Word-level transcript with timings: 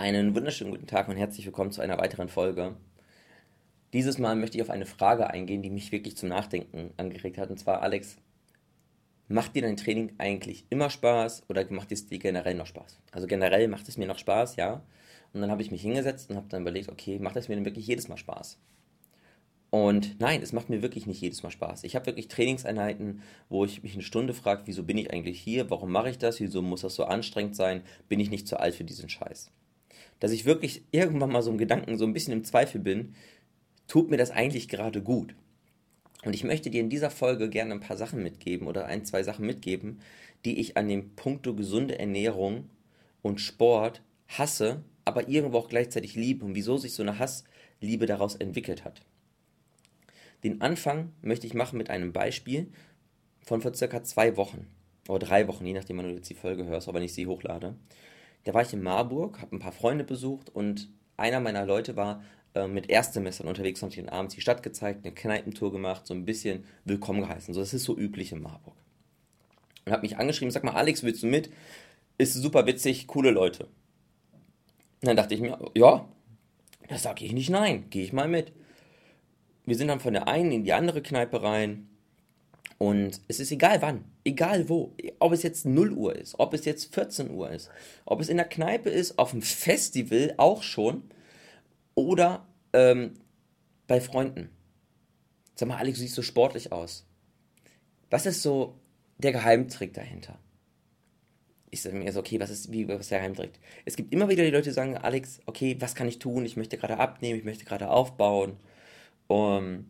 Einen 0.00 0.34
wunderschönen 0.34 0.70
guten 0.70 0.86
Tag 0.86 1.08
und 1.08 1.18
herzlich 1.18 1.44
willkommen 1.44 1.72
zu 1.72 1.82
einer 1.82 1.98
weiteren 1.98 2.30
Folge. 2.30 2.74
Dieses 3.92 4.16
Mal 4.16 4.34
möchte 4.34 4.56
ich 4.56 4.62
auf 4.62 4.70
eine 4.70 4.86
Frage 4.86 5.28
eingehen, 5.28 5.60
die 5.60 5.68
mich 5.68 5.92
wirklich 5.92 6.16
zum 6.16 6.30
Nachdenken 6.30 6.94
angeregt 6.96 7.36
hat. 7.36 7.50
Und 7.50 7.58
zwar, 7.58 7.82
Alex, 7.82 8.16
macht 9.28 9.54
dir 9.54 9.60
dein 9.60 9.76
Training 9.76 10.14
eigentlich 10.16 10.64
immer 10.70 10.88
Spaß 10.88 11.42
oder 11.50 11.70
macht 11.70 11.92
es 11.92 12.06
dir 12.06 12.18
generell 12.18 12.54
noch 12.54 12.64
Spaß? 12.64 12.98
Also 13.12 13.26
generell 13.26 13.68
macht 13.68 13.90
es 13.90 13.98
mir 13.98 14.06
noch 14.06 14.18
Spaß, 14.18 14.56
ja. 14.56 14.82
Und 15.34 15.42
dann 15.42 15.50
habe 15.50 15.60
ich 15.60 15.70
mich 15.70 15.82
hingesetzt 15.82 16.30
und 16.30 16.36
habe 16.36 16.48
dann 16.48 16.62
überlegt, 16.62 16.88
okay, 16.88 17.18
macht 17.18 17.36
es 17.36 17.50
mir 17.50 17.56
denn 17.56 17.66
wirklich 17.66 17.86
jedes 17.86 18.08
Mal 18.08 18.16
Spaß? 18.16 18.58
Und 19.68 20.18
nein, 20.18 20.40
es 20.42 20.54
macht 20.54 20.70
mir 20.70 20.80
wirklich 20.80 21.06
nicht 21.06 21.20
jedes 21.20 21.42
Mal 21.42 21.50
Spaß. 21.50 21.84
Ich 21.84 21.94
habe 21.94 22.06
wirklich 22.06 22.28
Trainingseinheiten, 22.28 23.20
wo 23.50 23.66
ich 23.66 23.82
mich 23.82 23.92
eine 23.92 24.02
Stunde 24.02 24.32
frage, 24.32 24.62
wieso 24.64 24.82
bin 24.82 24.96
ich 24.96 25.12
eigentlich 25.12 25.38
hier? 25.38 25.68
Warum 25.68 25.92
mache 25.92 26.08
ich 26.08 26.16
das? 26.16 26.40
Wieso 26.40 26.62
muss 26.62 26.80
das 26.80 26.94
so 26.94 27.04
anstrengend 27.04 27.54
sein? 27.54 27.82
Bin 28.08 28.18
ich 28.18 28.30
nicht 28.30 28.48
zu 28.48 28.58
alt 28.58 28.74
für 28.74 28.84
diesen 28.84 29.10
Scheiß? 29.10 29.52
Dass 30.20 30.32
ich 30.32 30.44
wirklich 30.44 30.84
irgendwann 30.92 31.32
mal 31.32 31.42
so 31.42 31.50
im 31.50 31.58
Gedanken 31.58 31.98
so 31.98 32.04
ein 32.04 32.12
bisschen 32.12 32.32
im 32.32 32.44
Zweifel 32.44 32.80
bin, 32.80 33.14
tut 33.88 34.10
mir 34.10 34.16
das 34.16 34.30
eigentlich 34.30 34.68
gerade 34.68 35.02
gut? 35.02 35.34
Und 36.24 36.34
ich 36.34 36.44
möchte 36.44 36.70
dir 36.70 36.80
in 36.80 36.90
dieser 36.90 37.10
Folge 37.10 37.48
gerne 37.48 37.72
ein 37.72 37.80
paar 37.80 37.96
Sachen 37.96 38.22
mitgeben 38.22 38.68
oder 38.68 38.86
ein, 38.86 39.04
zwei 39.04 39.22
Sachen 39.22 39.46
mitgeben, 39.46 40.00
die 40.44 40.60
ich 40.60 40.76
an 40.76 40.88
dem 40.88 41.16
Punkto 41.16 41.54
gesunde 41.54 41.98
Ernährung 41.98 42.68
und 43.22 43.40
Sport 43.40 44.02
hasse, 44.28 44.84
aber 45.04 45.28
irgendwo 45.28 45.58
auch 45.58 45.68
gleichzeitig 45.68 46.14
liebe 46.14 46.44
und 46.44 46.54
wieso 46.54 46.76
sich 46.76 46.92
so 46.92 47.02
eine 47.02 47.18
Hassliebe 47.18 48.06
daraus 48.06 48.36
entwickelt 48.36 48.84
hat. 48.84 49.00
Den 50.44 50.60
Anfang 50.60 51.12
möchte 51.22 51.46
ich 51.46 51.54
machen 51.54 51.78
mit 51.78 51.90
einem 51.90 52.12
Beispiel 52.12 52.68
von 53.44 53.60
vor 53.60 53.74
circa 53.74 54.02
zwei 54.02 54.36
Wochen 54.36 54.66
oder 55.08 55.26
drei 55.26 55.48
Wochen, 55.48 55.66
je 55.66 55.72
nachdem, 55.72 55.98
wann 55.98 56.06
du 56.06 56.14
jetzt 56.14 56.30
die 56.30 56.34
Folge 56.34 56.64
hörst, 56.64 56.88
aber 56.88 56.96
wenn 56.96 57.04
ich 57.04 57.14
sie 57.14 57.26
hochlade. 57.26 57.74
Da 58.44 58.54
war 58.54 58.62
ich 58.62 58.72
in 58.72 58.82
Marburg, 58.82 59.40
habe 59.40 59.56
ein 59.56 59.58
paar 59.58 59.72
Freunde 59.72 60.04
besucht 60.04 60.50
und 60.50 60.88
einer 61.16 61.40
meiner 61.40 61.66
Leute 61.66 61.96
war 61.96 62.22
äh, 62.54 62.66
mit 62.66 62.88
Erstsemestern 62.88 63.48
unterwegs 63.48 63.82
und 63.82 63.90
hat 63.90 63.98
ihnen 63.98 64.08
abends 64.08 64.34
die 64.34 64.40
Stadt 64.40 64.62
gezeigt, 64.62 65.04
eine 65.04 65.14
Kneipentour 65.14 65.72
gemacht, 65.72 66.06
so 66.06 66.14
ein 66.14 66.24
bisschen 66.24 66.64
willkommen 66.84 67.20
geheißen. 67.20 67.52
So, 67.52 67.60
das 67.60 67.74
ist 67.74 67.84
so 67.84 67.96
üblich 67.96 68.32
in 68.32 68.42
Marburg. 68.42 68.76
Und 69.84 69.92
hat 69.92 70.02
mich 70.02 70.16
angeschrieben, 70.16 70.50
sag 70.50 70.64
mal, 70.64 70.72
Alex, 70.72 71.02
willst 71.02 71.22
du 71.22 71.26
mit? 71.26 71.50
Ist 72.18 72.34
super 72.34 72.66
witzig, 72.66 73.06
coole 73.06 73.30
Leute. 73.30 73.64
Und 75.02 75.08
dann 75.08 75.16
dachte 75.16 75.34
ich 75.34 75.40
mir, 75.40 75.58
ja, 75.74 76.06
da 76.88 76.98
sage 76.98 77.24
ich 77.24 77.32
nicht 77.32 77.50
nein, 77.50 77.88
gehe 77.90 78.04
ich 78.04 78.12
mal 78.12 78.28
mit 78.28 78.52
wir 79.70 79.76
sind 79.76 79.88
dann 79.88 80.00
von 80.00 80.12
der 80.12 80.26
einen 80.26 80.50
in 80.50 80.64
die 80.64 80.72
andere 80.72 81.00
Kneipe 81.00 81.42
rein. 81.42 81.88
Und 82.78 83.20
es 83.28 83.40
ist 83.40 83.52
egal 83.52 83.82
wann, 83.82 84.04
egal 84.30 84.68
wo, 84.68 84.94
ob 85.18 85.32
es 85.32 85.42
jetzt 85.42 85.66
0 85.66 85.92
Uhr 85.92 86.16
ist, 86.16 86.38
ob 86.38 86.54
es 86.54 86.64
jetzt 86.64 86.94
14 86.94 87.30
Uhr 87.30 87.50
ist, 87.50 87.70
ob 88.04 88.20
es 88.20 88.28
in 88.28 88.36
der 88.36 88.48
Kneipe 88.48 88.90
ist, 88.90 89.18
auf 89.18 89.32
dem 89.32 89.42
Festival 89.42 90.34
auch 90.36 90.62
schon 90.62 91.02
oder 91.94 92.46
ähm, 92.72 93.14
bei 93.86 94.00
Freunden. 94.00 94.50
Sag 95.54 95.68
mal, 95.68 95.76
Alex, 95.76 95.98
du 95.98 96.02
siehst 96.02 96.14
so 96.14 96.22
sportlich 96.22 96.72
aus. 96.72 97.06
Was 98.08 98.26
ist 98.26 98.42
so 98.42 98.76
der 99.18 99.32
Geheimtrick 99.32 99.92
dahinter? 99.92 100.38
Ich 101.70 101.82
sage 101.82 101.96
mir 101.96 102.12
so, 102.12 102.20
okay, 102.20 102.40
was 102.40 102.50
ist, 102.50 102.72
wie, 102.72 102.88
was 102.88 103.02
ist 103.02 103.10
der 103.10 103.20
Geheimtrick? 103.20 103.52
Es 103.84 103.94
gibt 103.94 104.12
immer 104.12 104.28
wieder 104.28 104.44
die 104.44 104.50
Leute, 104.50 104.70
die 104.70 104.74
sagen, 104.74 104.96
Alex, 104.96 105.40
okay, 105.46 105.76
was 105.78 105.94
kann 105.94 106.08
ich 106.08 106.18
tun? 106.18 106.44
Ich 106.44 106.56
möchte 106.56 106.76
gerade 106.78 106.98
abnehmen, 106.98 107.38
ich 107.38 107.44
möchte 107.44 107.64
gerade 107.64 107.90
aufbauen. 107.90 108.56
Um, 109.28 109.86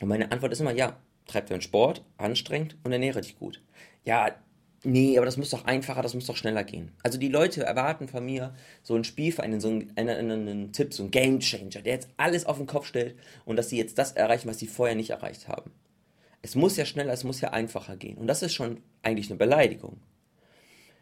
und 0.00 0.08
meine 0.08 0.32
Antwort 0.32 0.52
ist 0.52 0.60
immer, 0.60 0.72
ja, 0.72 0.98
treib 1.26 1.46
deinen 1.46 1.62
Sport, 1.62 2.04
anstrengend 2.16 2.76
und 2.84 2.92
ernähre 2.92 3.20
dich 3.20 3.38
gut. 3.38 3.62
Ja, 4.04 4.34
nee, 4.82 5.16
aber 5.16 5.26
das 5.26 5.36
muss 5.36 5.50
doch 5.50 5.64
einfacher, 5.64 6.02
das 6.02 6.14
muss 6.14 6.26
doch 6.26 6.36
schneller 6.36 6.64
gehen. 6.64 6.92
Also 7.02 7.18
die 7.18 7.28
Leute 7.28 7.62
erwarten 7.64 8.08
von 8.08 8.24
mir 8.24 8.54
so 8.82 8.94
einen 8.94 9.04
Spielverein, 9.04 9.60
so 9.60 9.68
einen, 9.68 9.92
einen, 9.96 10.30
einen 10.30 10.72
Tipp, 10.72 10.92
so 10.92 11.02
einen 11.04 11.10
Game 11.10 11.40
Changer, 11.40 11.82
der 11.82 11.94
jetzt 11.94 12.08
alles 12.16 12.46
auf 12.46 12.58
den 12.58 12.66
Kopf 12.66 12.86
stellt 12.86 13.16
und 13.44 13.56
dass 13.56 13.70
sie 13.70 13.78
jetzt 13.78 13.98
das 13.98 14.12
erreichen, 14.12 14.48
was 14.48 14.58
sie 14.58 14.66
vorher 14.66 14.96
nicht 14.96 15.10
erreicht 15.10 15.48
haben. 15.48 15.70
Es 16.42 16.54
muss 16.54 16.76
ja 16.76 16.84
schneller, 16.84 17.12
es 17.12 17.24
muss 17.24 17.40
ja 17.40 17.50
einfacher 17.50 17.96
gehen. 17.96 18.18
Und 18.18 18.26
das 18.26 18.42
ist 18.42 18.52
schon 18.52 18.82
eigentlich 19.02 19.30
eine 19.30 19.38
Beleidigung. 19.38 20.00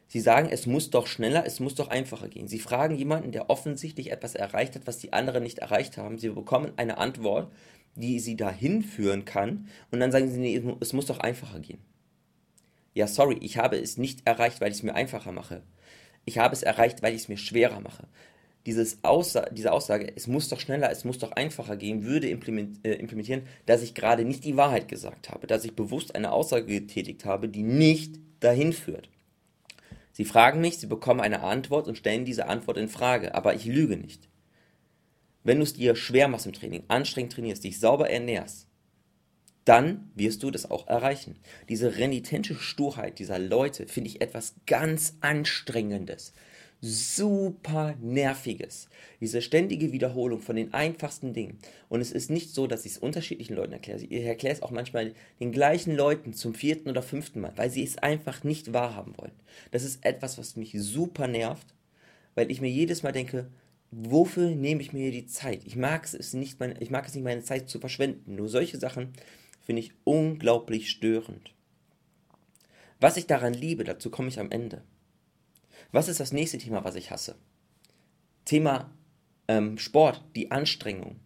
Sie 0.06 0.20
sagen, 0.20 0.50
es 0.52 0.66
muss 0.66 0.90
doch 0.90 1.06
schneller, 1.06 1.44
es 1.46 1.58
muss 1.58 1.74
doch 1.74 1.88
einfacher 1.88 2.28
gehen. 2.28 2.46
Sie 2.46 2.58
fragen 2.58 2.96
jemanden, 2.96 3.32
der 3.32 3.48
offensichtlich 3.48 4.12
etwas 4.12 4.34
erreicht 4.34 4.74
hat, 4.74 4.86
was 4.86 4.98
die 4.98 5.14
anderen 5.14 5.42
nicht 5.42 5.60
erreicht 5.60 5.96
haben. 5.96 6.18
Sie 6.18 6.28
bekommen 6.28 6.72
eine 6.76 6.98
Antwort, 6.98 7.50
die 7.94 8.20
sie 8.20 8.36
dahin 8.36 8.82
führen 8.82 9.24
kann. 9.24 9.68
Und 9.90 10.00
dann 10.00 10.12
sagen 10.12 10.30
sie, 10.30 10.38
nee, 10.38 10.62
es 10.80 10.92
muss 10.92 11.06
doch 11.06 11.20
einfacher 11.20 11.60
gehen. 11.60 11.80
Ja, 12.94 13.06
sorry, 13.06 13.38
ich 13.40 13.56
habe 13.56 13.76
es 13.76 13.96
nicht 13.96 14.26
erreicht, 14.26 14.60
weil 14.60 14.70
ich 14.70 14.78
es 14.78 14.82
mir 14.82 14.94
einfacher 14.94 15.32
mache. 15.32 15.62
Ich 16.24 16.38
habe 16.38 16.54
es 16.54 16.62
erreicht, 16.62 17.02
weil 17.02 17.14
ich 17.14 17.22
es 17.22 17.28
mir 17.28 17.38
schwerer 17.38 17.80
mache. 17.80 18.06
Dieses 18.66 19.02
Aussa 19.02 19.46
diese 19.50 19.72
Aussage, 19.72 20.12
es 20.14 20.28
muss 20.28 20.48
doch 20.48 20.60
schneller, 20.60 20.90
es 20.90 21.04
muss 21.04 21.18
doch 21.18 21.32
einfacher 21.32 21.76
gehen, 21.76 22.04
würde 22.04 22.28
äh, 22.28 22.92
implementieren, 22.92 23.42
dass 23.66 23.82
ich 23.82 23.94
gerade 23.94 24.24
nicht 24.24 24.44
die 24.44 24.56
Wahrheit 24.56 24.86
gesagt 24.86 25.30
habe, 25.30 25.48
dass 25.48 25.64
ich 25.64 25.74
bewusst 25.74 26.14
eine 26.14 26.30
Aussage 26.30 26.66
getätigt 26.66 27.24
habe, 27.24 27.48
die 27.48 27.64
nicht 27.64 28.20
dahin 28.38 28.72
führt. 28.72 29.08
Sie 30.12 30.24
fragen 30.24 30.60
mich, 30.60 30.78
Sie 30.78 30.86
bekommen 30.86 31.20
eine 31.20 31.42
Antwort 31.42 31.88
und 31.88 31.98
stellen 31.98 32.24
diese 32.24 32.46
Antwort 32.46 32.76
in 32.76 32.88
Frage, 32.88 33.34
aber 33.34 33.54
ich 33.54 33.64
lüge 33.64 33.96
nicht. 33.96 34.28
Wenn 35.44 35.58
du 35.58 35.64
es 35.64 35.74
dir 35.74 35.96
schwer 35.96 36.28
machst 36.28 36.46
im 36.46 36.52
Training, 36.52 36.84
anstrengend 36.88 37.32
trainierst, 37.32 37.64
dich 37.64 37.80
sauber 37.80 38.10
ernährst, 38.10 38.68
dann 39.64 40.10
wirst 40.14 40.42
du 40.42 40.50
das 40.50 40.70
auch 40.70 40.88
erreichen. 40.88 41.36
Diese 41.68 41.96
renitente 41.96 42.54
Sturheit 42.54 43.18
dieser 43.18 43.38
Leute 43.38 43.86
finde 43.86 44.10
ich 44.10 44.20
etwas 44.20 44.54
ganz 44.66 45.16
Anstrengendes 45.20 46.32
super 46.84 47.94
nerviges. 48.00 48.88
Diese 49.20 49.40
ständige 49.40 49.92
Wiederholung 49.92 50.40
von 50.40 50.56
den 50.56 50.74
einfachsten 50.74 51.32
Dingen. 51.32 51.58
Und 51.88 52.00
es 52.00 52.10
ist 52.10 52.28
nicht 52.28 52.50
so, 52.50 52.66
dass 52.66 52.84
ich 52.84 52.92
es 52.92 52.98
unterschiedlichen 52.98 53.54
Leuten 53.54 53.72
erkläre. 53.72 54.00
Ich 54.00 54.24
erkläre 54.24 54.56
es 54.56 54.62
auch 54.62 54.72
manchmal 54.72 55.14
den 55.38 55.52
gleichen 55.52 55.94
Leuten 55.94 56.32
zum 56.34 56.54
vierten 56.54 56.90
oder 56.90 57.02
fünften 57.02 57.40
Mal, 57.40 57.52
weil 57.54 57.70
sie 57.70 57.84
es 57.84 57.98
einfach 57.98 58.42
nicht 58.42 58.72
wahrhaben 58.72 59.16
wollen. 59.16 59.32
Das 59.70 59.84
ist 59.84 60.04
etwas, 60.04 60.38
was 60.38 60.56
mich 60.56 60.74
super 60.76 61.28
nervt, 61.28 61.72
weil 62.34 62.50
ich 62.50 62.60
mir 62.60 62.70
jedes 62.70 63.04
Mal 63.04 63.12
denke, 63.12 63.48
wofür 63.92 64.50
nehme 64.50 64.80
ich 64.82 64.92
mir 64.92 65.12
die 65.12 65.26
Zeit? 65.26 65.64
Ich 65.64 65.76
mag 65.76 66.12
es 66.12 66.32
nicht, 66.32 66.58
meine, 66.58 66.80
ich 66.80 66.90
mag 66.90 67.06
es 67.06 67.14
nicht, 67.14 67.22
meine 67.22 67.44
Zeit 67.44 67.68
zu 67.68 67.78
verschwenden. 67.78 68.34
Nur 68.34 68.48
solche 68.48 68.78
Sachen 68.78 69.12
finde 69.60 69.80
ich 69.80 69.92
unglaublich 70.04 70.90
störend. 70.90 71.54
Was 72.98 73.16
ich 73.16 73.26
daran 73.26 73.54
liebe, 73.54 73.84
dazu 73.84 74.10
komme 74.10 74.28
ich 74.28 74.40
am 74.40 74.50
Ende. 74.50 74.82
Was 75.92 76.08
ist 76.08 76.20
das 76.20 76.32
nächste 76.32 76.58
Thema, 76.58 76.84
was 76.84 76.94
ich 76.94 77.10
hasse? 77.10 77.36
Thema 78.44 78.90
ähm, 79.46 79.76
Sport, 79.78 80.24
die 80.34 80.50
Anstrengung. 80.50 81.20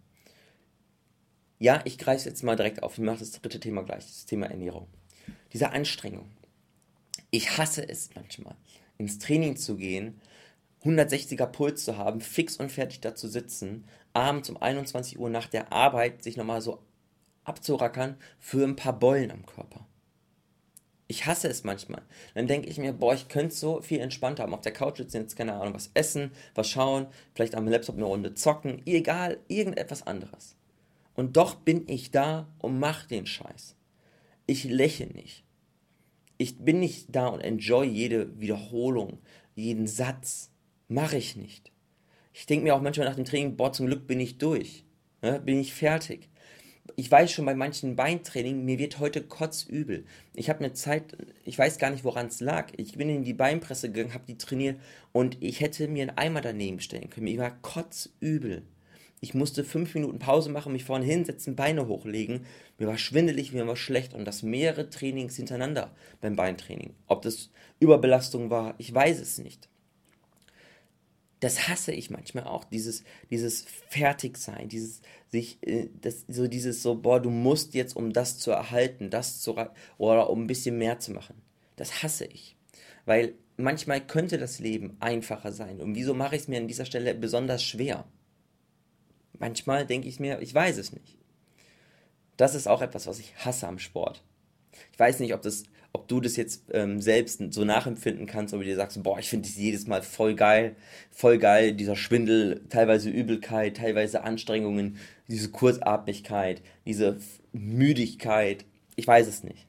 Ja, 1.59 1.81
ich 1.85 1.97
greife 1.97 2.27
jetzt 2.27 2.43
mal 2.43 2.55
direkt 2.55 2.83
auf. 2.83 2.93
Ich 2.97 3.03
mache 3.03 3.19
das 3.19 3.31
dritte 3.31 3.59
Thema 3.59 3.83
gleich, 3.83 4.05
das 4.05 4.25
Thema 4.25 4.47
Ernährung. 4.47 4.87
Diese 5.53 5.71
Anstrengung. 5.71 6.29
Ich 7.31 7.57
hasse 7.57 7.87
es 7.87 8.09
manchmal, 8.13 8.55
ins 8.97 9.19
Training 9.19 9.55
zu 9.55 9.77
gehen, 9.77 10.21
160er 10.83 11.47
Puls 11.47 11.83
zu 11.83 11.97
haben, 11.97 12.21
fix 12.21 12.57
und 12.57 12.71
fertig 12.71 13.01
da 13.01 13.15
zu 13.15 13.27
sitzen, 13.27 13.85
abends 14.13 14.49
um 14.49 14.57
21 14.57 15.19
Uhr 15.19 15.29
nach 15.29 15.47
der 15.47 15.71
Arbeit 15.73 16.23
sich 16.23 16.37
nochmal 16.37 16.61
so 16.61 16.79
abzurackern 17.43 18.17
für 18.39 18.63
ein 18.63 18.75
paar 18.75 18.97
Beulen 18.97 19.31
am 19.31 19.45
Körper. 19.45 19.87
Ich 21.07 21.25
hasse 21.25 21.47
es 21.47 21.63
manchmal. 21.63 22.01
Dann 22.35 22.47
denke 22.47 22.67
ich 22.67 22.77
mir, 22.77 22.91
boah, 22.91 23.13
ich 23.13 23.29
könnte 23.29 23.55
so 23.55 23.81
viel 23.81 24.01
entspannter 24.01 24.43
haben. 24.43 24.53
Auf 24.53 24.61
der 24.61 24.73
Couch 24.73 24.97
sitzen, 24.97 25.21
jetzt 25.21 25.37
keine 25.37 25.53
Ahnung, 25.53 25.73
was 25.73 25.91
essen, 25.93 26.31
was 26.53 26.69
schauen, 26.69 27.07
vielleicht 27.33 27.55
am 27.55 27.67
Laptop 27.67 27.95
eine 27.95 28.05
Runde 28.05 28.33
zocken, 28.33 28.81
egal, 28.85 29.39
irgendetwas 29.47 30.05
anderes. 30.05 30.57
Und 31.15 31.37
doch 31.37 31.55
bin 31.55 31.87
ich 31.87 32.11
da 32.11 32.47
und 32.59 32.77
mach 32.77 33.05
den 33.05 33.25
Scheiß. 33.25 33.75
Ich 34.45 34.65
lächle 34.65 35.07
nicht. 35.07 35.45
Ich 36.37 36.57
bin 36.59 36.79
nicht 36.79 37.07
da 37.15 37.27
und 37.27 37.39
enjoy 37.39 37.87
jede 37.87 38.39
Wiederholung, 38.39 39.19
jeden 39.55 39.87
Satz. 39.87 40.51
Mache 40.87 41.17
ich 41.17 41.35
nicht. 41.35 41.71
Ich 42.33 42.45
denke 42.45 42.63
mir 42.63 42.75
auch 42.75 42.81
manchmal 42.81 43.07
nach 43.07 43.15
dem 43.15 43.25
Training, 43.25 43.57
boah, 43.57 43.73
zum 43.73 43.87
Glück 43.87 44.07
bin 44.07 44.19
ich 44.19 44.37
durch. 44.37 44.85
Ne? 45.21 45.39
Bin 45.39 45.59
ich 45.59 45.73
fertig 45.73 46.29
ich 46.95 47.11
weiß 47.11 47.31
schon 47.31 47.45
bei 47.45 47.55
manchen 47.55 47.95
Beintraining, 47.95 48.63
mir 48.63 48.79
wird 48.79 48.99
heute 48.99 49.21
kotzübel. 49.21 50.05
Ich 50.33 50.49
habe 50.49 50.59
eine 50.59 50.73
Zeit, 50.73 51.17
ich 51.45 51.57
weiß 51.57 51.77
gar 51.77 51.89
nicht, 51.89 52.03
woran 52.03 52.27
es 52.27 52.39
lag. 52.39 52.71
Ich 52.77 52.97
bin 52.97 53.09
in 53.09 53.23
die 53.23 53.33
Beinpresse 53.33 53.91
gegangen, 53.91 54.13
habe 54.13 54.25
die 54.27 54.37
trainiert 54.37 54.79
und 55.11 55.37
ich 55.41 55.61
hätte 55.61 55.87
mir 55.87 56.03
einen 56.03 56.17
Eimer 56.17 56.41
daneben 56.41 56.79
stellen 56.79 57.09
können. 57.09 57.25
Mir 57.25 57.39
war 57.39 57.51
kotzübel. 57.61 58.63
Ich 59.19 59.33
musste 59.33 59.63
fünf 59.63 59.95
Minuten 59.95 60.19
Pause 60.19 60.49
machen, 60.49 60.73
mich 60.73 60.83
vorne 60.83 61.05
hinsetzen, 61.05 61.55
Beine 61.55 61.87
hochlegen. 61.87 62.45
Mir 62.77 62.87
war 62.87 62.99
schwindelig, 62.99 63.51
mir 63.51 63.65
war 63.67 63.75
schlecht 63.75 64.13
und 64.13 64.25
das 64.25 64.43
mehrere 64.43 64.89
Trainings 64.89 65.35
hintereinander 65.35 65.91
beim 66.21 66.35
Beintraining. 66.35 66.93
Ob 67.07 67.23
das 67.23 67.51
Überbelastung 67.79 68.51
war, 68.51 68.75
ich 68.77 68.93
weiß 68.93 69.19
es 69.19 69.39
nicht 69.39 69.69
das 71.39 71.67
hasse 71.67 71.91
ich 71.91 72.09
manchmal 72.09 72.45
auch, 72.45 72.63
dieses, 72.63 73.03
dieses 73.29 73.65
Fertigsein, 73.89 74.69
dieses 74.69 75.01
sich, 75.27 75.59
äh, 75.61 75.89
das, 76.01 76.25
so 76.27 76.47
dieses 76.47 76.81
so, 76.81 76.95
boah, 76.95 77.19
du 77.19 77.29
musst 77.29 77.73
jetzt, 77.73 77.95
um 77.95 78.11
das 78.11 78.39
zu 78.39 78.51
erhalten, 78.51 79.09
das 79.09 79.41
zu 79.41 79.55
oder 79.97 80.29
um 80.29 80.43
ein 80.43 80.47
bisschen 80.47 80.77
mehr 80.77 80.99
zu 80.99 81.11
machen. 81.11 81.41
Das 81.75 82.01
hasse 82.01 82.25
ich. 82.25 82.55
Weil 83.05 83.35
manchmal 83.55 84.05
könnte 84.05 84.37
das 84.37 84.59
Leben 84.59 84.97
einfacher 84.99 85.51
sein. 85.51 85.79
Und 85.79 85.95
wieso 85.95 86.13
mache 86.13 86.35
ich 86.35 86.43
es 86.43 86.47
mir 86.47 86.59
an 86.59 86.67
dieser 86.67 86.85
Stelle 86.85 87.13
besonders 87.13 87.63
schwer? 87.63 88.05
Manchmal 89.37 89.85
denke 89.85 90.07
ich 90.07 90.19
mir, 90.19 90.41
ich 90.41 90.53
weiß 90.53 90.77
es 90.77 90.91
nicht. 90.91 91.17
Das 92.35 92.55
ist 92.55 92.67
auch 92.67 92.81
etwas, 92.81 93.07
was 93.07 93.19
ich 93.19 93.35
hasse 93.37 93.67
am 93.67 93.79
Sport. 93.79 94.23
Ich 94.91 94.99
weiß 94.99 95.19
nicht, 95.19 95.33
ob, 95.33 95.41
das, 95.41 95.63
ob 95.97 96.07
du 96.07 96.21
das 96.21 96.35
jetzt 96.35 96.65
ähm, 96.71 97.01
selbst 97.01 97.41
so 97.51 97.65
nachempfinden 97.65 98.27
kannst, 98.27 98.53
ob 98.53 98.59
du 98.59 98.65
dir 98.65 98.75
sagst, 98.75 99.01
boah, 99.01 99.17
ich 99.17 99.29
finde 99.29 99.47
das 99.47 99.57
jedes 99.57 99.87
Mal 99.87 100.03
voll 100.03 100.35
geil, 100.35 100.75
voll 101.09 101.39
geil, 101.39 101.73
dieser 101.73 101.95
Schwindel, 101.95 102.61
teilweise 102.69 103.09
Übelkeit, 103.09 103.77
teilweise 103.77 104.23
Anstrengungen, 104.23 104.97
diese 105.27 105.49
Kurzatmigkeit, 105.49 106.61
diese 106.85 107.17
Müdigkeit, 107.51 108.65
ich 108.95 109.07
weiß 109.07 109.27
es 109.27 109.43
nicht. 109.43 109.65